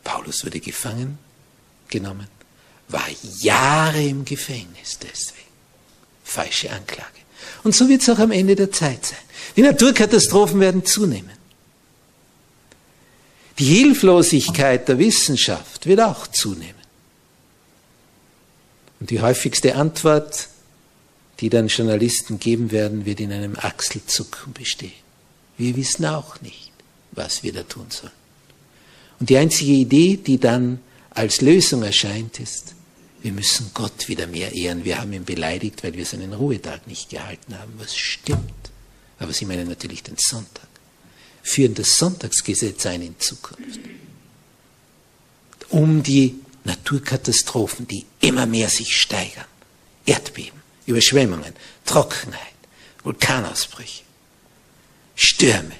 Paulus 0.04 0.44
wurde 0.44 0.60
gefangen 0.60 1.18
genommen, 1.88 2.28
war 2.88 3.06
Jahre 3.40 4.02
im 4.02 4.24
Gefängnis 4.24 4.98
deswegen. 4.98 5.38
Falsche 6.24 6.70
Anklage. 6.70 7.08
Und 7.64 7.74
so 7.74 7.88
wird 7.88 8.02
es 8.02 8.08
auch 8.08 8.18
am 8.18 8.30
Ende 8.30 8.54
der 8.54 8.70
Zeit 8.70 9.04
sein. 9.04 9.18
Die 9.56 9.62
Naturkatastrophen 9.62 10.60
werden 10.60 10.84
zunehmen. 10.84 11.36
Die 13.58 13.64
Hilflosigkeit 13.64 14.88
der 14.88 14.98
Wissenschaft 14.98 15.86
wird 15.86 16.00
auch 16.00 16.26
zunehmen. 16.28 16.74
Und 19.00 19.10
die 19.10 19.20
häufigste 19.20 19.74
Antwort 19.74 20.48
die 21.40 21.50
dann 21.50 21.68
Journalisten 21.68 22.38
geben 22.38 22.70
werden, 22.72 23.04
wird 23.04 23.20
in 23.20 23.32
einem 23.32 23.56
Achselzucken 23.56 24.52
bestehen. 24.52 24.92
Wir 25.56 25.76
wissen 25.76 26.04
auch 26.06 26.40
nicht, 26.40 26.72
was 27.12 27.42
wir 27.42 27.52
da 27.52 27.62
tun 27.62 27.86
sollen. 27.90 28.12
Und 29.20 29.30
die 29.30 29.36
einzige 29.36 29.72
Idee, 29.72 30.16
die 30.16 30.38
dann 30.38 30.80
als 31.10 31.40
Lösung 31.40 31.82
erscheint, 31.82 32.40
ist, 32.40 32.74
wir 33.22 33.32
müssen 33.32 33.72
Gott 33.74 34.08
wieder 34.08 34.28
mehr 34.28 34.52
ehren. 34.52 34.84
Wir 34.84 35.00
haben 35.00 35.12
ihn 35.12 35.24
beleidigt, 35.24 35.82
weil 35.82 35.94
wir 35.94 36.06
seinen 36.06 36.32
Ruhetag 36.32 36.86
nicht 36.86 37.10
gehalten 37.10 37.58
haben, 37.58 37.72
was 37.78 37.96
stimmt. 37.96 38.40
Aber 39.18 39.32
sie 39.32 39.44
meinen 39.44 39.68
natürlich 39.68 40.04
den 40.04 40.16
Sonntag. 40.16 40.68
Führen 41.42 41.74
das 41.74 41.98
Sonntagsgesetz 41.98 42.86
ein 42.86 43.02
in 43.02 43.18
Zukunft. 43.18 43.80
Um 45.70 46.04
die 46.04 46.36
Naturkatastrophen, 46.62 47.88
die 47.88 48.06
immer 48.20 48.46
mehr 48.46 48.68
sich 48.68 48.96
steigern. 48.96 49.46
Erdbeben 50.06 50.57
Überschwemmungen, 50.88 51.52
Trockenheit, 51.84 52.54
Vulkanausbrüche, 53.04 54.04
Stürme, 55.14 55.76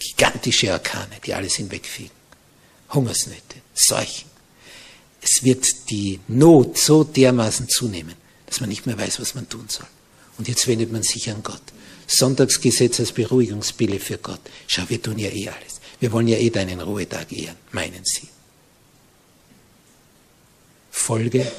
gigantische 0.00 0.72
Orkane, 0.72 1.20
die 1.24 1.32
alles 1.32 1.54
hinwegfegen, 1.54 2.10
Hungersnöte, 2.92 3.62
Seuchen. 3.72 4.28
Es 5.20 5.44
wird 5.44 5.64
die 5.90 6.18
Not 6.26 6.76
so 6.76 7.04
dermaßen 7.04 7.68
zunehmen, 7.68 8.16
dass 8.46 8.58
man 8.58 8.68
nicht 8.68 8.84
mehr 8.84 8.98
weiß, 8.98 9.20
was 9.20 9.36
man 9.36 9.48
tun 9.48 9.66
soll. 9.68 9.86
Und 10.38 10.48
jetzt 10.48 10.66
wendet 10.66 10.90
man 10.90 11.04
sich 11.04 11.30
an 11.30 11.44
Gott. 11.44 11.62
Sonntagsgesetz 12.08 12.98
als 12.98 13.12
Beruhigungsbille 13.12 14.00
für 14.00 14.18
Gott. 14.18 14.40
Schau, 14.66 14.82
wir 14.88 15.00
tun 15.00 15.20
ja 15.20 15.30
eh 15.30 15.48
alles. 15.48 15.80
Wir 16.00 16.10
wollen 16.10 16.26
ja 16.26 16.36
eh 16.36 16.50
deinen 16.50 16.80
Ruhetag 16.80 17.30
ehren, 17.30 17.56
meinen 17.70 18.04
Sie. 18.04 18.28
Folge, 20.90 21.50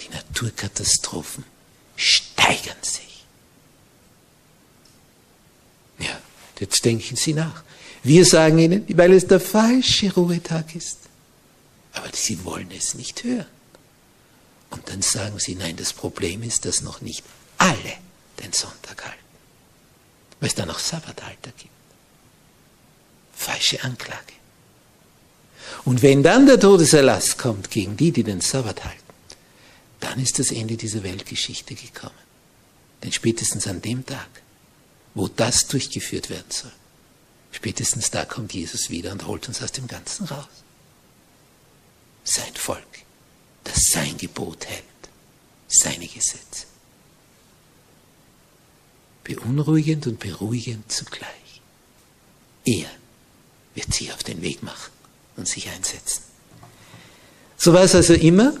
die 0.00 0.08
Naturkatastrophen 0.10 1.53
steigern 1.96 2.76
sich. 2.82 3.24
Ja, 5.98 6.20
jetzt 6.60 6.84
denken 6.84 7.16
Sie 7.16 7.34
nach. 7.34 7.62
Wir 8.02 8.24
sagen 8.24 8.58
Ihnen, 8.58 8.84
weil 8.96 9.12
es 9.12 9.26
der 9.26 9.40
falsche 9.40 10.12
Ruhetag 10.12 10.74
ist. 10.74 10.98
Aber 11.92 12.08
Sie 12.12 12.44
wollen 12.44 12.70
es 12.76 12.94
nicht 12.94 13.24
hören. 13.24 13.46
Und 14.70 14.88
dann 14.88 15.02
sagen 15.02 15.38
Sie, 15.38 15.54
nein, 15.54 15.76
das 15.76 15.92
Problem 15.92 16.42
ist, 16.42 16.64
dass 16.64 16.82
noch 16.82 17.00
nicht 17.00 17.24
alle 17.58 17.94
den 18.42 18.52
Sonntag 18.52 19.04
halten. 19.04 19.18
Weil 20.40 20.48
es 20.48 20.54
da 20.54 20.66
noch 20.66 20.80
Sabbatalter 20.80 21.52
gibt. 21.56 21.70
Falsche 23.32 23.82
Anklage. 23.84 24.34
Und 25.84 26.02
wenn 26.02 26.22
dann 26.22 26.46
der 26.46 26.58
Todeserlass 26.58 27.38
kommt 27.38 27.70
gegen 27.70 27.96
die, 27.96 28.12
die 28.12 28.22
den 28.22 28.40
Sabbat 28.40 28.84
halten, 28.84 29.03
dann 30.04 30.20
ist 30.20 30.38
das 30.38 30.52
Ende 30.52 30.76
dieser 30.76 31.02
Weltgeschichte 31.02 31.74
gekommen. 31.74 32.14
Denn 33.02 33.10
spätestens 33.10 33.66
an 33.66 33.80
dem 33.80 34.04
Tag, 34.04 34.28
wo 35.14 35.28
das 35.28 35.66
durchgeführt 35.66 36.28
werden 36.28 36.50
soll, 36.50 36.72
spätestens 37.52 38.10
da 38.10 38.26
kommt 38.26 38.52
Jesus 38.52 38.90
wieder 38.90 39.12
und 39.12 39.26
holt 39.26 39.48
uns 39.48 39.62
aus 39.62 39.72
dem 39.72 39.86
Ganzen 39.86 40.26
raus. 40.26 40.46
Sein 42.22 42.54
Volk, 42.54 43.02
das 43.64 43.86
sein 43.92 44.16
Gebot 44.18 44.66
hält, 44.66 44.84
seine 45.68 46.06
Gesetze. 46.06 46.66
Beunruhigend 49.24 50.06
und 50.06 50.20
beruhigend 50.20 50.92
zugleich. 50.92 51.62
Er 52.66 52.90
wird 53.74 53.94
sich 53.94 54.12
auf 54.12 54.22
den 54.22 54.42
Weg 54.42 54.62
machen 54.62 54.92
und 55.36 55.48
sich 55.48 55.70
einsetzen. 55.70 56.22
So 57.56 57.72
war 57.72 57.82
es 57.82 57.94
also 57.94 58.12
immer 58.12 58.54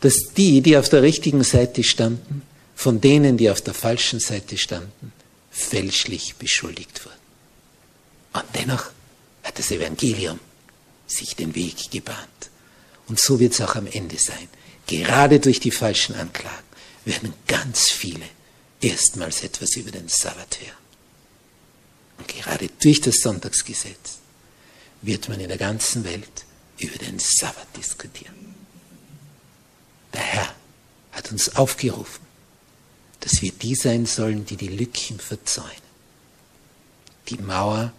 dass 0.00 0.32
die, 0.36 0.60
die 0.60 0.76
auf 0.76 0.88
der 0.88 1.02
richtigen 1.02 1.44
Seite 1.44 1.84
standen, 1.84 2.42
von 2.74 3.00
denen, 3.00 3.36
die 3.36 3.50
auf 3.50 3.60
der 3.60 3.74
falschen 3.74 4.20
Seite 4.20 4.56
standen, 4.56 5.12
fälschlich 5.50 6.36
beschuldigt 6.36 7.04
wurden. 7.04 7.16
Und 8.32 8.44
dennoch 8.54 8.90
hat 9.42 9.58
das 9.58 9.70
Evangelium 9.70 10.38
sich 11.06 11.36
den 11.36 11.54
Weg 11.54 11.90
gebahnt. 11.90 12.50
Und 13.08 13.18
so 13.18 13.40
wird 13.40 13.52
es 13.52 13.60
auch 13.60 13.74
am 13.74 13.86
Ende 13.86 14.16
sein. 14.18 14.48
Gerade 14.86 15.40
durch 15.40 15.60
die 15.60 15.72
falschen 15.72 16.14
Anklagen 16.14 16.64
werden 17.04 17.34
ganz 17.46 17.88
viele 17.88 18.24
erstmals 18.80 19.42
etwas 19.42 19.76
über 19.76 19.90
den 19.90 20.08
Sabbat 20.08 20.58
hören. 20.60 20.80
Und 22.18 22.28
gerade 22.28 22.68
durch 22.82 23.00
das 23.00 23.16
Sonntagsgesetz 23.16 24.18
wird 25.02 25.28
man 25.28 25.40
in 25.40 25.48
der 25.48 25.58
ganzen 25.58 26.04
Welt 26.04 26.44
über 26.78 26.98
den 26.98 27.18
Sabbat 27.18 27.66
diskutieren. 27.76 28.39
Der 30.12 30.20
Herr 30.20 30.54
hat 31.12 31.30
uns 31.30 31.56
aufgerufen, 31.56 32.24
dass 33.20 33.42
wir 33.42 33.52
die 33.52 33.74
sein 33.74 34.06
sollen, 34.06 34.46
die 34.46 34.56
die 34.56 34.68
Lücken 34.68 35.20
verzäunen. 35.20 35.70
Die 37.28 37.36
Mauer, 37.36 37.92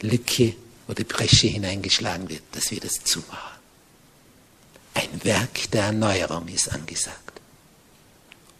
Lücke, 0.00 0.54
die 0.88 1.04
Bresche 1.04 1.46
hineingeschlagen 1.46 2.28
wird, 2.28 2.42
dass 2.52 2.70
wir 2.70 2.80
das 2.80 3.02
zumachen. 3.02 3.58
Ein 4.94 5.24
Werk 5.24 5.70
der 5.70 5.84
Erneuerung 5.84 6.48
ist 6.48 6.70
angesagt. 6.70 7.40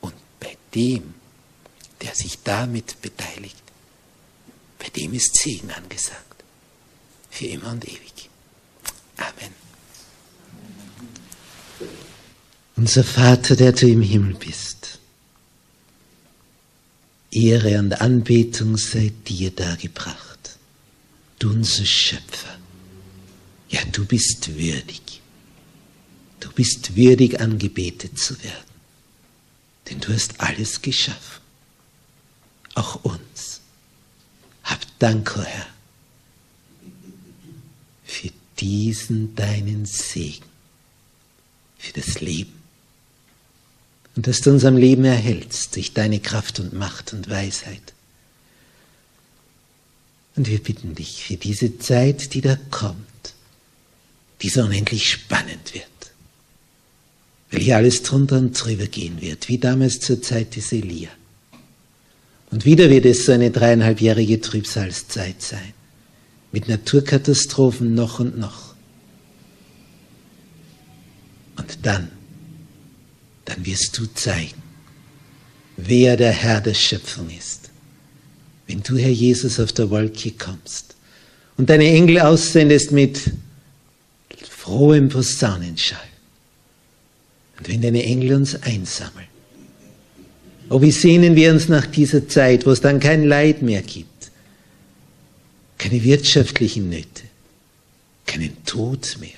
Und 0.01 0.15
bei 0.41 0.57
dem, 0.75 1.15
der 2.01 2.15
sich 2.15 2.39
damit 2.43 3.01
beteiligt, 3.03 3.63
bei 4.79 4.89
dem 4.89 5.13
ist 5.13 5.37
Segen 5.37 5.71
angesagt. 5.71 6.45
Für 7.31 7.47
immer 7.47 7.73
und 7.73 7.87
ewig. 7.87 8.31
Amen. 9.17 9.62
Unser 12.83 13.05
Vater, 13.05 13.55
der 13.55 13.71
du 13.71 13.87
im 13.87 14.03
Himmel 14.03 14.35
bist, 14.35 14.99
Ehre 17.31 17.79
und 17.79 18.01
Anbetung 18.01 18.77
sei 18.77 19.13
dir 19.25 19.53
dargebracht, 19.53 20.59
du 21.39 21.51
unser 21.51 21.85
Schöpfer. 21.85 22.59
Ja, 23.69 23.85
du 23.93 24.05
bist 24.05 24.59
würdig. 24.59 25.21
Du 26.41 26.51
bist 26.51 26.97
würdig 26.97 27.41
angebetet 27.41 28.19
zu 28.19 28.37
werden, 28.43 28.75
denn 29.89 30.01
du 30.01 30.13
hast 30.13 30.41
alles 30.41 30.83
geschaffen, 30.83 31.41
auch 32.75 33.05
uns. 33.05 33.61
Hab 34.65 34.81
Dank, 34.99 35.37
o 35.37 35.43
Herr, 35.43 35.69
für 38.03 38.33
diesen 38.59 39.37
deinen 39.37 39.87
Segen, 39.87 40.51
für 41.79 41.93
das 41.93 42.21
Leben 42.21 42.62
und 44.17 44.27
dass 44.27 44.41
du 44.41 44.51
uns 44.51 44.65
am 44.65 44.77
Leben 44.77 45.05
erhältst 45.05 45.77
durch 45.77 45.95
deine 45.95 46.21
Kraft 46.21 46.61
und 46.61 46.73
Macht 46.73 47.13
und 47.13 47.31
Weisheit. 47.31 47.95
Und 50.37 50.49
wir 50.49 50.63
bitten 50.63 50.95
dich 50.95 51.25
für 51.25 51.37
diese 51.37 51.79
Zeit, 51.79 52.35
die 52.35 52.41
da 52.41 52.57
kommt, 52.71 52.97
die 54.41 54.49
so 54.49 54.63
unendlich 54.63 55.11
spannend 55.11 55.75
wird, 55.75 55.85
weil 57.51 57.61
hier 57.61 57.77
alles 57.77 58.03
drunter 58.03 58.39
und 58.39 58.53
drüber 58.53 58.87
gehen 58.87 59.21
wird, 59.21 59.49
wie 59.49 59.59
damals 59.59 60.01
zur 60.01 60.21
Zeit 60.23 60.57
des 60.57 60.73
Elia. 60.73 61.11
Und 62.51 62.65
wieder 62.65 62.91
wird 62.91 63.07
es 63.07 63.25
so 63.25 63.33
eine 63.33 63.51
dreieinhalbjährige 63.51 64.41
Trübsalzeit 64.41 65.41
sein, 65.41 65.73
mit 66.51 66.69
Naturkatastrophen 66.69 67.95
noch 67.95 68.21
und 68.21 68.39
noch. 68.39 68.75
Und 71.57 71.79
dann 71.83 72.11
dann 73.45 73.65
wirst 73.67 73.99
du 73.99 74.07
zeigen, 74.15 74.63
wer 75.77 76.17
der 76.17 76.33
Herr 76.33 76.61
der 76.61 76.75
Schöpfung 76.75 77.29
ist. 77.31 77.71
Wenn 78.67 78.83
du, 78.83 78.97
Herr 78.97 79.11
Jesus, 79.11 79.59
auf 79.59 79.73
der 79.73 79.91
Wolke 79.91 80.33
kommst 80.33 80.97
und 81.57 81.69
deine 81.69 81.87
Engel 81.87 82.21
aussendest 82.21 82.93
mit 82.93 83.21
frohem 84.49 85.09
Posaunenschall. 85.09 85.99
Und 87.59 87.69
wenn 87.69 87.83
deine 87.83 88.05
Engel 88.05 88.35
uns 88.35 88.55
einsammeln, 88.63 89.27
oh, 90.69 90.81
wie 90.81 90.93
sehnen 90.93 91.37
wir 91.37 91.53
uns 91.53 91.69
nach 91.69 91.87
dieser 91.87 92.29
Zeit, 92.29 92.65
wo 92.65 92.71
es 92.71 92.81
dann 92.81 93.01
kein 93.01 93.25
Leid 93.25 93.63
mehr 93.63 93.83
gibt, 93.83 94.31
keine 95.79 96.03
wirtschaftlichen 96.05 96.89
Nöte, 96.89 97.25
keinen 98.25 98.65
Tod 98.65 99.17
mehr, 99.21 99.31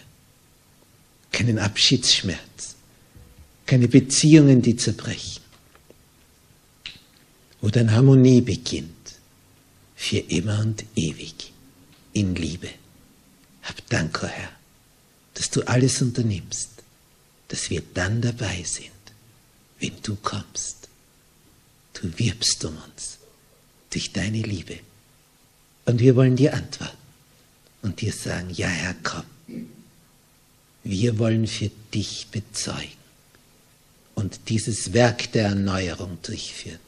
keinen 1.32 1.58
Abschiedsschmerz, 1.58 2.73
keine 3.74 3.88
Beziehungen, 3.88 4.62
die 4.62 4.76
zerbrechen. 4.76 5.42
Wo 7.60 7.70
dann 7.70 7.90
Harmonie 7.90 8.40
beginnt, 8.40 9.16
für 9.96 10.18
immer 10.18 10.60
und 10.60 10.84
ewig, 10.94 11.52
in 12.12 12.36
Liebe. 12.36 12.68
Hab 13.64 13.84
Dank, 13.88 14.20
oh 14.22 14.28
Herr, 14.28 14.50
dass 15.34 15.50
du 15.50 15.62
alles 15.62 16.00
unternimmst, 16.00 16.68
dass 17.48 17.68
wir 17.68 17.82
dann 17.94 18.22
dabei 18.22 18.62
sind, 18.62 18.92
wenn 19.80 19.94
du 20.04 20.14
kommst. 20.22 20.88
Du 21.94 22.16
wirbst 22.16 22.64
um 22.64 22.76
uns 22.76 23.18
durch 23.90 24.12
deine 24.12 24.42
Liebe. 24.42 24.78
Und 25.84 25.98
wir 25.98 26.14
wollen 26.14 26.36
dir 26.36 26.54
antworten 26.54 26.96
und 27.82 28.00
dir 28.00 28.12
sagen, 28.12 28.50
ja 28.50 28.68
Herr, 28.68 28.94
komm. 29.02 29.24
Wir 30.84 31.18
wollen 31.18 31.48
für 31.48 31.72
dich 31.92 32.28
bezeugen 32.30 33.03
und 34.14 34.48
dieses 34.48 34.92
Werk 34.92 35.32
der 35.32 35.46
Erneuerung 35.46 36.18
durchführen, 36.22 36.78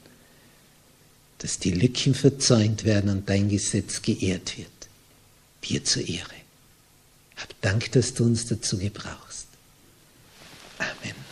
dass 1.39 1.59
die 1.59 1.71
Lücken 1.71 2.15
verzäunt 2.15 2.83
werden 2.83 3.09
und 3.09 3.29
dein 3.29 3.49
Gesetz 3.49 4.01
geehrt 4.01 4.57
wird. 4.57 4.69
Dir 5.63 5.83
zur 5.83 6.07
Ehre. 6.07 6.33
Hab 7.35 7.61
Dank, 7.61 7.91
dass 7.91 8.13
du 8.13 8.23
uns 8.23 8.47
dazu 8.47 8.77
gebrauchst. 8.77 9.47
Amen. 10.79 11.26